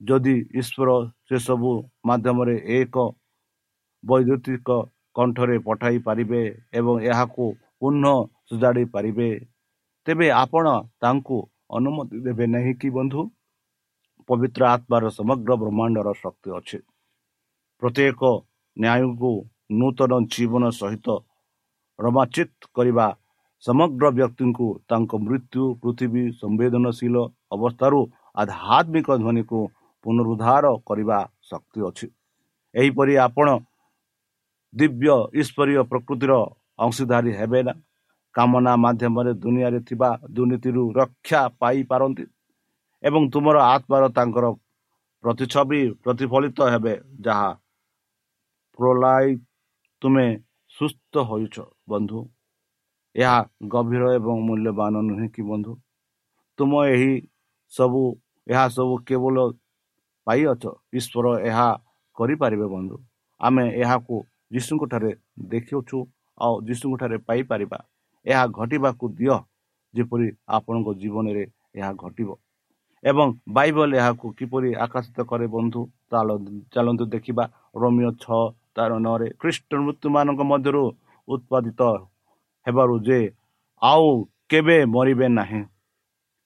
ଯଦି 0.01 0.35
ଈଶ୍ୱର 0.59 0.89
ସେସବୁ 1.27 1.71
ମାଧ୍ୟମରେ 2.07 2.55
ଏକ 2.79 2.95
ବୈଦ୍ୟୁତିକ 4.03 4.69
କଣ୍ଠରେ 5.15 5.57
ପଠାଇ 5.67 5.97
ପାରିବେ 6.07 6.41
ଏବଂ 6.79 6.95
ଏହାକୁ 7.09 7.45
ପୁନଃ 7.79 8.05
ସୁଜାଡ଼ି 8.49 8.85
ପାରିବେ 8.93 9.29
ତେବେ 10.07 10.27
ଆପଣ 10.43 10.65
ତାଙ୍କୁ 11.01 11.37
ଅନୁମତି 11.77 12.17
ଦେବେ 12.25 12.45
ନାହିଁ 12.53 12.73
କି 12.81 12.89
ବନ୍ଧୁ? 12.97 13.21
ପବିତ୍ର 14.29 14.61
ଆତ୍ମାର 14.75 15.03
ସମଗ୍ର 15.17 15.51
ବ୍ରହ୍ମାଣ୍ଡର 15.61 16.07
ଶକ୍ତି 16.21 16.49
ଅଛି। 16.57 16.79
ପ୍ରତ୍ୟେକ 17.81 18.21
ନ୍ୟାୟକୁ 18.77 19.31
ନୂତନ 19.69 20.11
ଜୀବନ 20.33 20.63
ସହିତ 20.71 21.07
ରୋମାଚିତ 21.99 22.49
କରିବା 22.75 23.07
ସମଗ୍ର 23.63 24.05
ବ୍ୟକ୍ତିଙ୍କୁ 24.17 24.67
ତାଙ୍କ 24.89 25.11
ମୃତ୍ୟୁ 25.25 25.63
ପୃଥିବୀ 25.81 26.23
ସମ୍ବେଦନଶୀଳ 26.41 27.15
ଅବସ୍ଥାରୁ 27.55 27.99
ଆଧ୍ୟାତ୍ମିକ 28.37 29.07
ଧ୍ୱନିକୁ 29.21 29.59
ପୁନରୁଦ୍ଧାର 30.05 30.65
କରିବା 30.87 31.19
ଶକ୍ତି 31.49 31.79
ଅଛି। 31.89 32.07
ଏହିପରି 32.75 33.13
ଆପଣ 33.17 33.47
ଦିବ୍ୟ 34.73 35.15
ଈଶ୍ୱରୀୟ 35.41 35.81
ପ୍ରକୃତିର 35.91 36.33
ଅଂଶୀଧାରୀ 36.77 37.31
ହେବେ 37.39 37.61
ନା? 37.67 37.73
କାମନା 38.35 38.73
ମାଧ୍ୟମରେ 38.77 39.31
ଦୁନିଆରେ 39.43 39.79
ଥିବା 39.89 40.09
ଦୁର୍ନୀତିରୁ 40.35 40.83
ରକ୍ଷା 40.99 41.41
ପାଇପାରନ୍ତି 41.61 42.25
ଏବଂ 43.03 43.21
ତୁମର 43.33 43.57
ଆତ୍ମାର 43.73 44.03
ତାଙ୍କର 44.17 44.45
ପ୍ରତିଛବି 45.23 45.81
ପ୍ରତିଫଳିତ 46.03 46.59
ହେବେ 46.73 46.93
ଯାହା 47.25 47.49
ପ୍ରୋଲାଇ 48.79 49.29
ତୁମେ 50.01 50.25
ସୁସ୍ଥ 50.75 51.13
ହୋଇଛ 51.29 51.55
ବନ୍ଧୁ। 51.89 52.19
ଏହା 53.15 53.37
ଗଭୀର 53.73 54.03
ଏବଂ 54.17 54.37
ମୂଲ୍ୟବାନ 54.47 54.93
ନୁହେଁ 55.07 55.27
କି 55.35 55.41
ବନ୍ଧୁ? 55.51 55.73
ତୁମ 56.59 56.71
ଏହି 56.93 57.13
ସବୁ 57.73 58.01
ଏହା 58.47 58.65
ସବୁ 58.75 58.93
କେବଳ 59.07 59.37
ପାଇଅଛ 60.27 60.63
ଈଶ୍ୱର 60.99 61.25
ଏହା 61.49 61.67
କରିପାରିବେ 62.17 62.67
ବନ୍ଧୁ। 62.75 62.95
ଆମେ 63.41 63.63
ଏହାକୁ 63.81 64.15
ଯୀଶୁଙ୍କ 64.53 64.83
ଠାରେ 64.91 65.11
ଦେଖୁଛୁ 65.51 65.97
ଆଉ 66.37 66.53
ଯୀଶୁଙ୍କ 66.67 66.95
ଠାରେ 67.01 67.17
ପାଇପାରିବା। 67.27 67.79
ଏହା 68.25 68.43
ଘଟିବାକୁ 68.57 69.05
ଦିଅ 69.19 69.35
ଯେପରି 69.93 70.27
ଆପଣଙ୍କ 70.57 70.87
ଜୀବନରେ 71.01 71.43
ଏହା 71.77 71.91
ଘଟିବ। 72.03 72.29
ଏବଂ 73.03 73.27
ବାଇବଲ 73.57 73.89
ଏହାକୁ 73.99 74.25
କିପରି 74.39 74.69
ଆକର୍ଷିତ 74.85 75.19
କରେ 75.31 75.47
ବନ୍ଧୁ 75.55 75.81
ଚାଲନ୍ତୁ 76.73 77.05
ଦେଖିବା। 77.13 77.45
ରୋମିଓ 77.81 78.11
ଛଅ 78.23 78.41
ତାର 78.77 78.91
ନରେ 79.05 79.27
ଖ୍ରୀଷ୍ଟ 79.41 79.69
ମୃତ୍ୟୁମାନଙ୍କ 79.85 80.41
ମଧ୍ୟରୁ 80.51 80.83
ଉତ୍ପାଦିତ 81.27 81.81
ହେବାରୁ 82.65 82.95
ଯେ 83.07 83.19
ଆଉ 83.81 84.07
କେବେ 84.49 84.77
ମରିବେ 84.93 85.27
ନାହିଁ। 85.37 85.61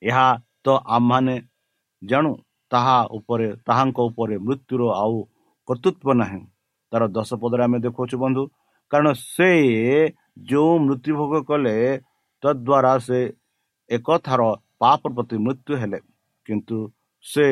ଏହା 0.01 0.27
ତ 0.63 0.67
ଆମମାନେ 0.95 1.35
ଜାଣୁ 2.01 2.31
ତାହା 2.71 2.97
ଉପରେ 3.17 3.47
ତାହାଙ୍କ 3.67 3.97
ଉପରେ 4.09 4.35
ମୃତ୍ୟୁର 4.45 4.81
ଆଉ 5.01 5.17
କର୍ତ୍ତୃତ୍ୱ 5.67 6.17
ନାହିଁ। 6.21 6.41
ତାର 6.91 7.03
ଦଶ 7.15 7.29
ପଦରେ 7.41 7.61
ଆମେ 7.65 7.77
ଦେଖାଉଛୁ 7.85 8.15
ବନ୍ଧୁ 8.23 8.43
କାରଣ 8.91 9.07
ସେ 9.25 9.49
ଯେଉଁ 10.49 10.73
ମୃତ୍ୟୁଭୋଗ 10.87 11.33
କଲେ 11.49 11.75
ତଦ୍ୱାରା 12.43 12.93
ସେ 13.07 13.19
ଏକଥାର 13.89 14.41
ପାପ 14.81 15.01
ପ୍ରତି 15.15 15.35
ମୃତ୍ୟୁ 15.45 15.73
ହେଲେ। 15.81 15.99
କିନ୍ତୁ 16.47 16.77
ସେ 17.25 17.45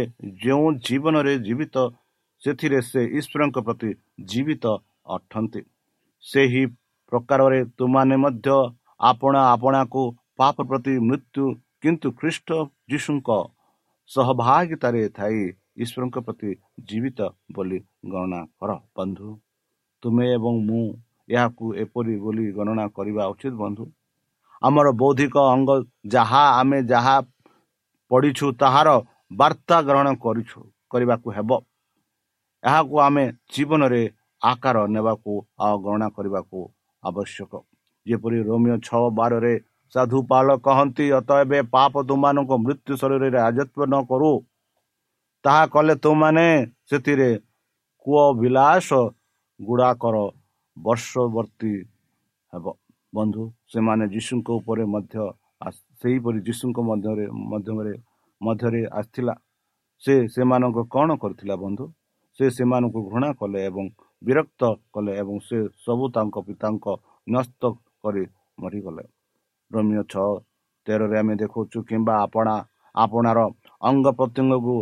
ଯେଉଁ 0.43 0.67
ଜୀବନରେ 0.85 1.33
ଜୀବିତ 1.47 1.75
ସେଥିରେ 2.43 2.79
ସେ 2.81 3.01
ଈଶ୍ୱରଙ୍କ 3.19 3.57
ପ୍ରତି 3.67 3.89
ଜୀବିତ 4.31 4.65
ଅଟନ୍ତି। 5.15 5.61
ସେହି 6.23 6.63
ପ୍ରକାରରେ 7.11 7.59
ତୁମାନେ 7.77 8.15
ମଧ୍ୟ 8.23 8.57
ଆପଣା 9.09 9.41
ଆପଣାକୁ 9.53 10.01
ପାପ 10.39 10.55
ପ୍ରତି 10.69 10.93
ମୃତ୍ୟୁ 11.09 11.43
କିନ୍ତୁ 11.81 12.07
ଖ୍ରୀଷ୍ଟ 12.19 12.49
ଯୀଶୁଙ୍କ 12.91 13.29
ସହଭାଗିତାରେ 14.09 15.01
ଥାଇ 15.17 15.39
ଈଶ୍ୱରଙ୍କ 15.83 16.17
ପ୍ରତି 16.25 16.49
ଜୀବିତ 16.89 17.19
ବୋଲି 17.55 17.79
ଗଣନା 18.11 18.41
କର। 18.59 18.71
ବନ୍ଧୁ 18.95 19.29
ତୁମେ 20.03 20.25
ଏବଂ 20.35 20.53
ମୁଁ 20.67 20.83
ଏହାକୁ 21.29 21.65
ଏପରି 21.83 22.15
ବୋଲି 22.23 22.45
ଗଣନା 22.57 22.85
କରିବା 22.97 23.23
ଉଚିତ 23.33 23.53
ବନ୍ଧୁ। 23.63 23.83
ଆମର 24.61 24.87
ବୌଦ୍ଧିକ 25.01 25.35
ଅଙ୍ଗ 25.53 25.69
ଯାହା 26.13 26.43
ଆମେ 26.59 26.79
ଯାହା 26.91 27.15
ପଢ଼ିଛୁ 28.11 28.45
ତାହାର 28.61 28.89
ବାର୍ତ୍ତା 29.39 29.77
ଗ୍ରହଣ 29.87 30.07
କରିଛୁ 30.23 30.59
କରିବାକୁ 30.91 31.27
ହେବ। 31.37 31.49
ଏହାକୁ 32.63 32.95
ଆମେ 33.07 33.25
ଜୀବନରେ 33.53 34.01
ଆକାର 34.41 34.77
ନେବାକୁ 34.95 35.33
ଆଉ 35.65 35.75
ଗଣନା 35.83 36.07
କରିବାକୁ 36.15 36.59
ଆବଶ୍ୟକ। 37.03 37.53
ଯେପରି 38.05 38.37
ରୋମିଓ 38.49 38.75
ଛଅ 38.87 39.03
ବାରରେ 39.19 39.53
ସାଧୁ 39.93 40.17
ପାଲ 40.31 40.47
କହନ୍ତି 40.65 41.05
ଅତ 41.19 41.29
ଏବେ 41.43 41.59
ପାପ 41.75 41.93
ତୁମମାନଙ୍କୁ 42.09 42.55
ମୃତ୍ୟୁ 42.65 42.93
ଶରୀରରେ 43.01 43.29
ରାଜତ୍ଵ 43.37 43.79
ନ 43.91 43.95
କରୁ। 44.09 44.31
ତାହା 45.45 45.63
କଲେ 45.73 45.93
ତୁମାନେ 46.03 46.47
ସେଥିରେ 46.89 47.29
କୂଅ 48.05 48.23
ବିଳାସ 48.41 48.89
ଗୁଡ଼ାକର 49.59 50.15
ବର୍ଷବର୍ତ୍ତୀ 50.77 51.73
ହେବ। 52.53 52.65
ବନ୍ଧୁ 53.13 53.43
ସେମାନେ 53.73 54.03
ଯୀଶୁଙ୍କ 54.13 54.47
ଉପରେ 54.59 54.83
ମଧ୍ୟ 54.93 55.15
ସେହିପରି 56.01 56.39
ଯୀଶୁଙ୍କ 56.47 56.77
ମଧ୍ୟରେ 56.89 57.25
ମଧ୍ୟରେ 57.51 57.93
ମଧ୍ୟରେ 58.41 58.81
ଆସିଥିଲା। 58.99 59.33
ସେ 60.03 60.13
ସେମାନଙ୍କୁ 60.33 60.81
କ'ଣ 60.93 61.09
କରିଥିଲା 61.21 61.55
ବନ୍ଧୁ? 61.63 61.85
ସେ 62.39 62.47
ସେମାନଙ୍କୁ 62.55 62.99
ଘୃଣା 63.11 63.29
କଲେ 63.39 63.61
ଏବଂ 63.69 63.85
ବିରକ୍ତ 64.21 64.61
କଲେ 64.95 65.13
ଏବଂ 65.21 65.39
ସେ 65.47 65.57
ସବୁ 65.85 66.05
ତାଙ୍କ 66.15 66.35
ପିତାଙ୍କ 66.47 66.85
ନ୍ୟସ୍ତ 67.27 67.61
କରି 68.03 68.23
ମରିଗଲେ। 68.61 69.03
ରୋମିଓ 69.71 70.03
ଛଅ 70.13 70.27
ତେରରେ 70.87 71.17
ଆମେ 71.21 71.33
ଦେଖାଉଛୁ 71.41 71.79
କିମ୍ବା 71.89 72.13
ଆପଣା 72.25 72.55
ଆପଣାର 72.95 73.39
ଅଙ୍ଗ 73.89 74.07
ପ୍ରତ୍ୟଙ୍ଗକୁ 74.19 74.75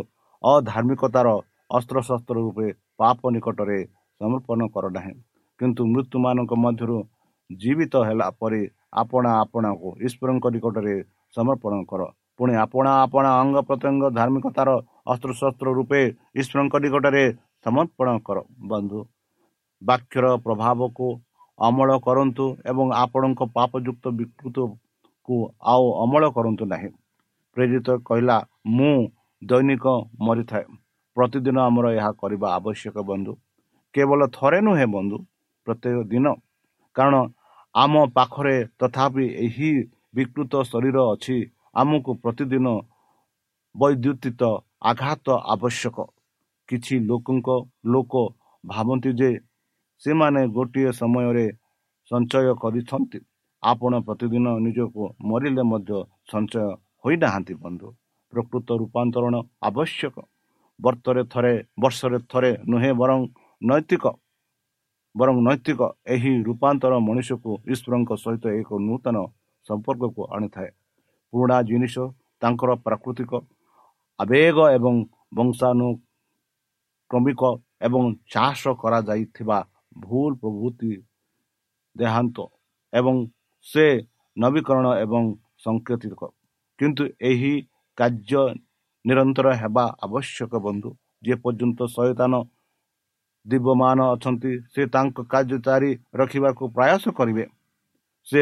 ଅଧାର୍ମିକତାର 0.44 1.28
ଅସ୍ତ୍ରଶସ୍ତ୍ର 1.76 2.36
ରୂପେ 2.46 2.68
ପାପ 3.00 3.20
ନିକଟରେ 3.34 3.78
ସମର୍ପଣ 4.20 4.60
କର 4.74 4.84
ନାହିଁ 4.96 5.14
କିନ୍ତୁ 5.60 5.82
ମୃତ୍ୟୁମାନଙ୍କ 5.94 6.52
ମଧ୍ୟରୁ 6.64 6.96
ଜୀବିତ 7.50 7.94
ହେଲା 8.06 8.28
ପରେ 8.40 8.62
ଆପଣା 9.02 9.30
ଆପଣାକୁ 9.42 9.88
ଈଶ୍ୱରଙ୍କ 10.06 10.46
ନିକଟରେ 10.54 10.94
ସମର୍ପଣ 11.34 11.72
କର। 11.90 12.02
ପୁଣି 12.38 12.54
ଆପଣା 12.64 12.90
ଆପଣା 13.04 13.30
ଅଙ୍ଗ 13.42 13.56
ପ୍ରତ୍ୟଙ୍ଗ 13.68 14.04
ଧାର୍ମିକତାର 14.18 14.68
ଅସ୍ତ୍ରଶସ୍ତ୍ର 15.12 15.68
ରୂପେ 15.78 16.00
ଈଶ୍ୱରଙ୍କ 16.40 16.74
ନିକଟରେ 16.84 17.24
ସମର୍ପଣ 17.66 18.08
କର 18.26 18.38
ବନ୍ଧୁ 18.68 19.00
ବାକ୍ୟର 19.82 20.26
ପ୍ରଭାବକୁ 20.44 21.08
ଅମଳ 21.58 21.90
କରନ୍ତୁ 21.98 22.44
ଏବଂ 22.64 22.86
ଆପଣଙ୍କ 22.96 23.40
ପାପଯୁକ୍ତ 23.54 24.04
ବିକୃତକୁ 24.18 25.36
ଆଉ 25.72 25.84
ଅମଳ 26.04 26.30
କରନ୍ତୁ 26.36 26.64
ନାହିଁ। 26.66 26.90
ପ୍ରେରିତ 27.56 27.88
କହିଲା 28.04 28.36
ମୁଁ 28.72 28.92
ଦୈନିକ 29.42 29.86
ମରିଥାଏ। 30.20 30.64
ପ୍ରତିଦିନ 31.16 31.56
ଆମର 31.64 31.86
ଏହା 31.98 32.10
କରିବା 32.20 32.48
ଆବଶ୍ୟକ 32.58 32.96
ବନ୍ଧୁ। 33.02 33.32
କେବଳ 33.94 34.20
ଥରେ 34.32 34.58
ନୁହେଁ 34.60 34.86
ବନ୍ଧୁ 34.94 35.16
ପ୍ରତ୍ୟେକ 35.66 35.96
ଦିନ। 36.10 36.26
କାରଣ 36.96 37.16
ଆମ 37.74 37.94
ପାଖରେ 38.16 38.56
ତଥାପି 38.80 39.24
ଏହି 39.38 39.70
ବିକୃତ 40.14 40.52
ଶରୀର 40.70 40.98
ଅଛି। 41.14 41.36
ଆମକୁ 41.76 42.10
ପ୍ରତିଦିନ 42.22 42.66
ବୈଦ୍ୟୁତିତ 43.74 44.42
ଆଘାତ 44.90 45.26
ଆବଶ୍ୟକ। 45.54 45.96
କିଛି 46.68 46.94
ଲୋକଙ୍କ 47.08 47.48
ଲୋକ 47.92 48.12
ଭାବନ୍ତି 48.64 49.10
ଯେ 49.20 49.30
ସେମାନେ 50.02 50.40
ଗୋଟିଏ 50.56 50.90
ସମୟରେ 50.92 51.46
ସଞ୍ଚୟ 52.10 52.52
କରିଛନ୍ତି 52.62 53.18
ଆପଣ 53.62 53.92
ପ୍ରତିଦିନ 54.06 54.46
ନିଜକୁ 54.58 55.02
ମରିଲେ 55.30 55.62
ମଧ୍ୟ 55.72 55.92
ସଞ୍ଚୟ 56.30 56.64
ହୋଇନାହାନ୍ତି 57.04 57.54
ବନ୍ଧୁ। 57.64 57.88
ପ୍ରକୃତ 58.32 58.68
ରୂପାନ୍ତରଣ 58.80 59.34
ଆବଶ୍ୟକ। 59.68 60.16
ବର୍ତ୍ତରେ 60.80 61.22
ଥରେ 61.32 61.52
ବର୍ଷରେ 61.80 62.18
ଥରେ 62.30 62.50
ନୁହେଁ 62.70 62.92
ବରଂ 63.00 63.20
ନୈତିକ 63.62 64.04
ବରଂ 65.14 65.36
ନୈତିକ 65.42 65.80
ଏହି 66.06 66.32
ରୂପାନ୍ତର 66.48 66.92
ମଣିଷକୁ 67.08 67.52
ଈଶ୍ୱରଙ୍କ 67.72 68.10
ସହିତ 68.24 68.44
ଏକ 68.60 68.68
ନୂତନ 68.88 69.16
ସମ୍ପର୍କକୁ 69.66 70.20
ଆଣିଥାଏ। 70.34 70.70
ପୁରୁଣା 71.32 71.56
ଜିନିଷ 71.62 71.94
ତାଙ୍କର 72.42 72.70
ପ୍ରାକୃତିକ 72.86 73.32
ଆବେଗ 74.20 74.58
ଏବଂ 74.76 74.94
ବଂଶାନୁକ୍ରମିକ 75.36 76.07
ଏବଂ 77.80 78.04
ଚାଷ 78.28 78.62
କରାଯାଇଥିବା 78.80 79.58
ଭୁଲ 80.02 80.30
ପ୍ରଭୃତି 80.36 80.92
ଦେହାନ୍ତ 81.96 82.36
ଏବଂ 82.92 83.16
ସେ 83.66 83.86
ନବୀକରଣ 84.36 84.86
ଏବଂ 84.98 85.22
ସଂକେତିକ 85.64 86.20
କିନ୍ତୁ 86.78 87.04
ଏହି 87.22 87.54
କାର୍ଯ୍ୟ 87.98 88.42
ନିରନ୍ତର 89.04 89.46
ହେବା 89.62 89.84
ଆବଶ୍ୟକ 90.04 90.52
ବନ୍ଧୁ 90.66 90.90
ଯେ 91.22 91.34
ପର୍ଯ୍ୟନ୍ତ 91.42 91.80
ସଚେତନ 91.88 92.34
ଦିବ୍ୟମାନ 93.46 93.98
ଅଛନ୍ତି 94.14 94.52
ସେ 94.72 94.82
ତାଙ୍କ 94.94 95.16
କାର୍ଯ୍ୟ 95.26 95.58
ଜାରି 95.66 95.90
ରଖିବାକୁ 96.14 96.62
ପ୍ରୟାସ 96.76 97.04
କରିବେ 97.18 97.44
ସେ 98.26 98.40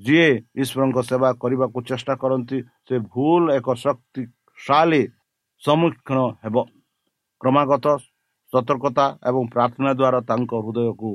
ଯିଏ 0.00 0.28
ଈଶ୍ୱରଙ୍କ 0.62 0.98
ସେବା 1.08 1.28
କରିବାକୁ 1.38 1.78
ଚେଷ୍ଟା 1.88 2.14
କରନ୍ତି 2.22 2.58
ସେ 2.86 2.94
ଭୁଲ 3.08 3.42
ଏକ 3.58 3.68
ଶକ୍ତିଶାଳୀ 3.78 5.02
ସମ୍ମୁଖୀନ 5.62 6.18
ହେବ 6.42 6.56
କ୍ରମାଗତ 7.42 7.86
ସତର୍କତା 8.52 9.06
ଏବଂ 9.28 9.42
ପ୍ରାର୍ଥନା 9.54 9.90
ଦ୍ୱାରା 10.00 10.20
ତାଙ୍କ 10.28 10.52
ହୃଦୟକୁ 10.64 11.10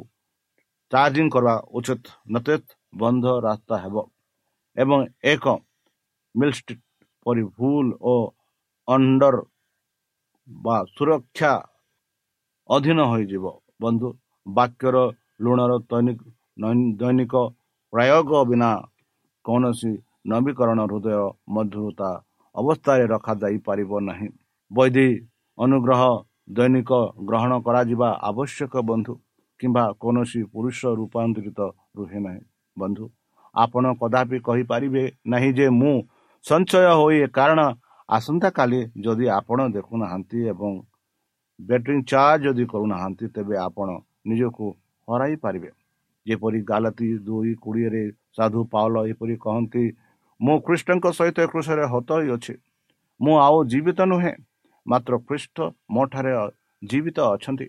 ଚାର୍ଜିଂ 0.91 1.27
କରିବା 1.33 1.55
ଉଚିତ। 1.77 2.03
ନଚେତ୍ 2.33 2.67
ବନ୍ଧ 2.93 3.25
ରାସ୍ତା 3.45 3.75
ହେବ 3.83 3.95
ଏବଂ 4.77 4.99
ଏକ 5.33 5.45
ମିଲ୍ଷ୍ଟିଟ୍ 6.35 6.83
ପରି 7.25 7.43
ଭୁଲ 7.55 7.87
ଓ 8.03 8.13
ଅଣ୍ଡର 8.87 9.35
ବା 10.47 10.75
ସୁରକ୍ଷା 10.95 11.53
ଅଧୀନ 12.69 12.99
ହୋଇଯିବ। 13.11 13.45
ବନ୍ଧୁ 13.81 14.07
ବାକ୍ୟର 14.45 14.97
ଲୁଣର 15.43 15.73
ଦୈନିକ 16.99 17.33
ପ୍ରୟୋଗ 17.93 18.31
ବିନା 18.49 18.69
କୌଣସି 19.45 19.91
ନବୀକରଣ 20.31 20.79
ହୃଦୟ 20.91 21.19
ମଧୁରତା 21.55 22.09
ଅବସ୍ଥାରେ 22.55 23.03
ରଖାଯାଇପାରିବ 23.13 23.91
ନାହିଁ। 24.07 24.29
ବୈଦି 24.71 25.07
ଅନୁଗ୍ରହ 25.57 26.01
ଦୈନିକ 26.57 26.91
ଗ୍ରହଣ 27.29 27.51
କରାଯିବା 27.65 28.09
ଆବଶ୍ୟକ 28.29 28.73
ବନ୍ଧୁ 28.89 29.13
କିମ୍ବା 29.59 29.83
କୌଣସି 30.01 30.41
ପୁରୁଷ 30.53 30.79
ରୂପାନ୍ତରିତ 30.99 31.59
ରୁହେ 31.97 32.19
ନାହିଁ 32.25 32.43
ବନ୍ଧୁ। 32.77 33.05
ଆପଣ 33.55 33.85
କଦାପି 34.01 34.37
କହିପାରିବେ 34.47 35.03
ନାହିଁ 35.27 35.51
ଯେ 35.57 35.67
ମୁଁ 35.79 35.95
ସଞ୍ଚୟ 36.45 36.85
ହୋଇ 36.99 37.17
କାରଣ 37.37 37.59
ଆସନ୍ତାକାଲି 38.09 38.81
ଯଦି 39.05 39.25
ଆପଣ 39.29 39.59
ଦେଖୁନାହାନ୍ତି 39.77 40.39
ଏବଂ 40.53 40.71
ବ୍ୟାଟେରୀ 41.59 42.01
ଚାର୍ଜ 42.03 42.43
ଯଦି 42.45 42.63
କରୁନାହାନ୍ତି 42.71 43.25
ତେବେ 43.35 43.55
ଆପଣ 43.67 43.89
ନିଜକୁ 44.29 44.65
ହରାଇ 45.07 45.35
ପାରିବେ। 45.43 45.69
ଯେପରି 46.25 46.59
ଗାଲତି 46.61 47.09
ଦୁଇ 47.27 47.51
କୋଡ଼ିଏରେ 47.63 48.03
ସାଧୁ 48.37 48.61
ପାଉଲ 48.73 48.95
ଏପରି 49.11 49.35
କହନ୍ତି 49.45 49.83
ମୁଁ 50.39 50.55
ଖ୍ରୀଷ୍ଟଙ୍କ 50.65 51.05
ସହିତ 51.17 51.37
କୃଷରେ 51.51 51.85
ହତ 51.93 52.09
ହୋଇଅଛି 52.19 52.53
ମୁଁ 53.19 53.35
ଆଉ 53.45 53.57
ଜୀବିତ 53.71 53.99
ନୁହେଁ। 54.11 54.33
ମାତ୍ର 54.91 55.13
ଖ୍ରୀଷ୍ଟ 55.27 55.57
ମୋ 55.93 56.03
ଠାରେ 56.13 56.33
ଜୀବିତ 56.81 57.17
ଅଛନ୍ତି। 57.35 57.67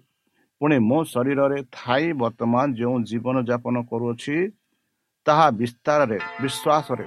ପୁଣି 0.61 0.77
ମୋ 0.91 0.99
ଶରୀରରେ 1.13 1.59
ଥାଇ 1.77 2.07
ବର୍ତ୍ତମାନ 2.23 2.67
ଯେଉଁ 2.79 2.97
ଜୀବନ 3.11 3.37
ଯାପନ 3.51 3.77
କରୁଅଛି 3.91 4.37
ତାହା 5.27 5.47
ବିସ୍ତାରରେ 5.61 6.19
ବିଶ୍ୱାସରେ 6.43 7.07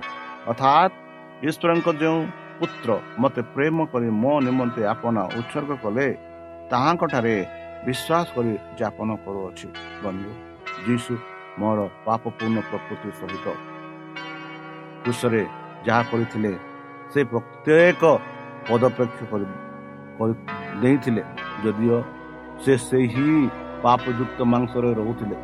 ଅର୍ଥାତ୍ 0.51 0.93
ଈଶ୍ୱରଙ୍କ 1.49 1.87
ଯେଉଁ 2.01 2.19
ପୁତ୍ର 2.59 2.89
ମୋତେ 3.21 3.41
ପ୍ରେମ 3.55 3.77
କରି 3.91 4.09
ମୋ 4.23 4.33
ନିମନ୍ତେ 4.47 4.81
ଆପଣ 4.93 5.15
ଉତ୍ସର୍ଗ 5.39 5.71
କଲେ 5.83 6.07
ତାହାଙ୍କଠାରେ 6.71 7.35
ବିଶ୍ୱାସ 7.87 8.25
କରି 8.35 8.53
ଯାପନ 8.79 9.09
କରୁଅଛି। 9.25 9.67
ବନ୍ଧୁ 10.03 10.31
ଯୀଶୁ 10.85 11.13
ମୋର 11.59 11.79
ପାପପୂର୍ଣ୍ଣ 12.05 12.57
ପ୍ରକୃତି 12.69 13.09
ସହିତ 13.19 13.47
କୃଷରେ 15.03 15.43
ଯାହା 15.87 16.03
କରିଥିଲେ 16.11 16.53
ସେ 17.11 17.19
ପ୍ରତ୍ୟେକ 17.31 18.03
ପଦପେକ୍ଷ 18.67 19.19
ଦେଇଥିଲେ। 20.81 21.23
ଯଦିଓ 21.63 21.97
ସେ 22.63 22.73
ସେହି 22.87 23.27
ପାପଯୁକ୍ତ 23.83 24.39
ମାଂସରେ 24.53 24.89
ରହୁଥିଲେ 24.99 25.37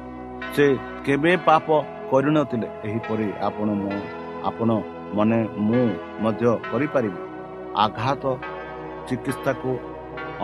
ସେ 0.56 0.66
କେବେ 1.06 1.32
ପାପ 1.48 1.68
କରିନଥିଲେ। 2.12 2.68
ଏହିପରି 2.88 3.28
ଆପଣ 3.48 3.68
ମୁଁ 3.82 3.98
ଆପଣ 4.50 4.70
ମନେ 5.18 5.40
ମୁଁ 5.68 5.84
ମଧ୍ୟ 6.24 6.46
କରିପାରିବି। 6.72 7.20
ଆଘାତ 7.84 8.24
ଚିକିତ୍ସାକୁ 9.08 9.72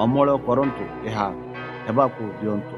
ଅମଳ 0.04 0.28
କରନ୍ତୁ 0.48 0.84
ଏହା 1.10 1.28
ହେବାକୁ 1.86 2.24
ଦିଅନ୍ତୁ। 2.40 2.76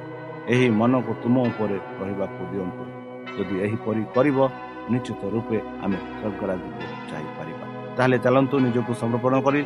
ଏହି 0.53 0.67
ମନକୁ 0.79 1.11
ତୁମ 1.23 1.35
ଉପରେ 1.49 1.77
ରହିବାକୁ 1.99 2.41
ଦିଅନ୍ତୁ। 2.51 2.83
ଯଦି 3.35 3.55
ଏହିପରି 3.65 4.01
କରିବ 4.15 4.37
ନିଶ୍ଚିତ 4.91 5.21
ରୂପେ 5.33 5.57
ଆମେ 5.83 5.97
ସ୍ୱର୍ଗରାଜକୁ 6.19 6.79
ଯାଇପାରିବା। 7.11 7.65
ତାହେଲେ 7.97 8.17
ଚାଲନ୍ତୁ 8.25 8.55
ନିଜକୁ 8.65 8.91
ସମର୍ପଣ 9.01 9.33
କରି 9.45 9.61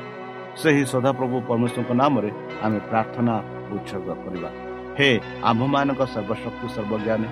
ସେହି 0.61 0.83
ସଦାପ୍ରଭୁ 0.93 1.35
ପରମେଶ୍ୱରଙ୍କ 1.49 1.91
ନାମରେ 2.01 2.29
ଆମେ 2.65 2.79
ପ୍ରାର୍ଥନା 2.89 3.33
ଉତ୍ସର୍ଗ 3.75 4.09
କରିବା। 4.23 4.49
ହେ 4.97 5.09
ଆମ୍ଭମାନଙ୍କ 5.49 6.01
ସର୍ବଶକ୍ତି 6.13 6.67
ସର୍ବଜ୍ଞାନୀ 6.75 7.27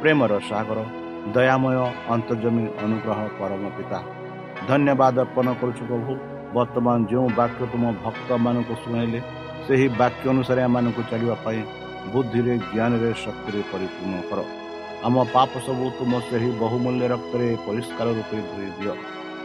ପ୍ରେମର 0.00 0.32
ସାଗର 0.50 0.78
ଦୟାମୟ 1.34 1.76
ଅନ୍ତର୍ଜମୀ 2.14 2.64
ଅନୁଗ୍ରହ 2.84 3.18
ପରମ 3.38 3.62
ପିତା। 3.76 3.98
ଧନ୍ୟବାଦ 4.68 5.16
ଅର୍ପଣ 5.24 5.46
କରୁଛୁ 5.60 5.82
ପ୍ରଭୁ 5.90 6.12
ବର୍ତ୍ତମାନ 6.56 6.96
ଯେଉଁ 7.10 7.28
ବାକ୍ୟ 7.40 7.62
ତୁମ 7.72 7.84
ଭକ୍ତମାନଙ୍କୁ 8.04 8.74
ଶୁଣାଇଲେ 8.82 9.20
ସେହି 9.66 9.86
ବାକ୍ୟ 10.00 10.24
ଅନୁସାରେ 10.32 10.60
ଏମାନଙ୍କୁ 10.68 11.02
ଚାଲିବା 11.10 11.36
ପାଇଁ 11.44 11.60
ବୁଦ୍ଧିରେ 12.12 12.54
ଜ୍ଞାନରେ 12.72 13.10
ଶକ୍ତିରେ 13.24 13.60
ପରିପୂର୍ଣ୍ଣ 13.72 14.16
କର। 14.28 14.40
ଆମ 15.06 15.16
ପାପ 15.34 15.50
ସବୁ 15.66 15.84
ତୁମ 15.98 16.12
ସେହି 16.28 16.50
ବହୁମୂଲ୍ୟ 16.62 17.04
ରକ୍ତରେ 17.12 17.48
ପରିଷ୍କାର 17.66 18.08
ରୂପେ 18.18 18.38
ଧୋଇ 18.50 18.68
ଦିଅ। 18.78 18.94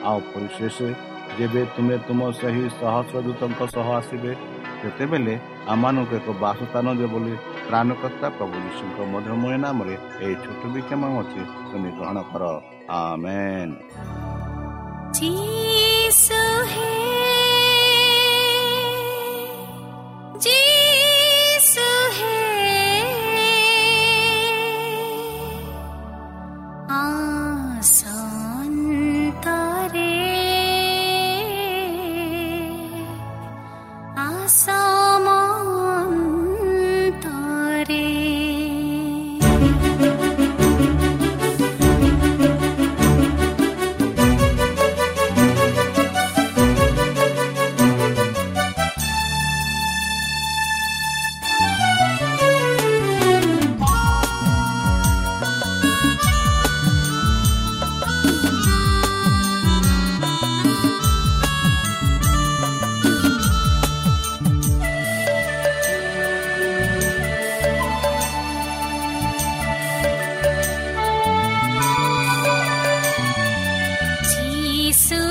ଆଉ 0.08 0.20
ପରିଶେଷ 0.34 0.78
ଯେବେ 1.38 1.62
ତୁମେ 1.76 1.96
ତୁମ 2.08 2.20
ସେହି 2.40 2.64
ସହସ୍ର 2.80 3.18
ଦୂତଙ୍କ 3.26 3.62
ସହ 3.76 3.88
ଆସିବେ 4.00 4.32
ସେତେବେଳେ 4.80 5.34
ଆମମାନଙ୍କୁ 5.74 6.14
ଏକ 6.20 6.28
ବାସସ୍ଥାନ 6.44 6.86
ଦିଅ 7.00 7.10
ବୋଲି 7.14 7.34
ତ୍ରାଣକର୍ତ୍ତା 7.68 8.28
ପ୍ରଭୁ 8.38 8.56
ଯୀଶୁଙ୍କ 8.66 8.98
ମଧୁରମୟ 9.14 9.56
ନାମରେ 9.66 9.96
ଏହି 10.24 10.36
ଛୋଟ 10.44 10.62
ବିକ୍ଷମ 10.74 11.02
ଅଛି 11.22 11.42
ତୁମେ 11.70 11.90
ଗ୍ରହଣ 11.98 12.18
କର। 12.32 12.44
ଆମେନ୍। 13.00 13.74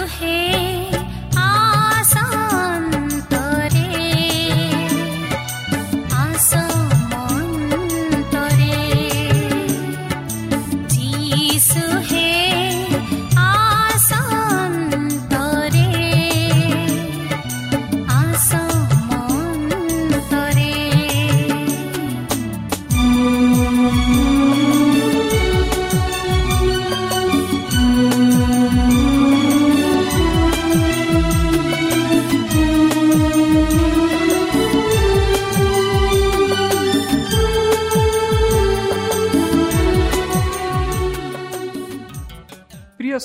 है 0.06 0.61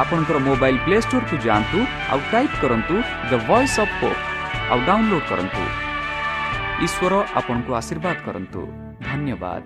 ଆପଣଙ୍କର 0.00 0.38
ମୋବାଇଲ୍ 0.48 0.78
ପ୍ଲେ 0.84 0.96
ଷ୍ଟୋରକୁ 1.04 1.36
ଯାଆନ୍ତୁ 1.46 1.78
ଆଉ 2.12 2.20
ଟାଇପ୍ 2.32 2.54
କରନ୍ତୁ 2.62 2.94
ଦ 3.30 3.32
ଭଏସ୍ 3.48 3.76
ଅଫ୍ 3.82 3.94
ପୋପ୍ 4.00 4.20
ଆଉ 4.70 4.78
ଡାଉନଲୋଡ୍ 4.88 5.26
କରନ୍ତୁ। 5.30 5.62
ଈଶ୍ୱର 6.86 7.12
ଆପଣଙ୍କୁ 7.38 7.70
ଆଶୀର୍ବାଦ 7.80 8.16
କରନ୍ତୁ। 8.26 8.60
ଧନ୍ୟବାଦ। 9.08 9.64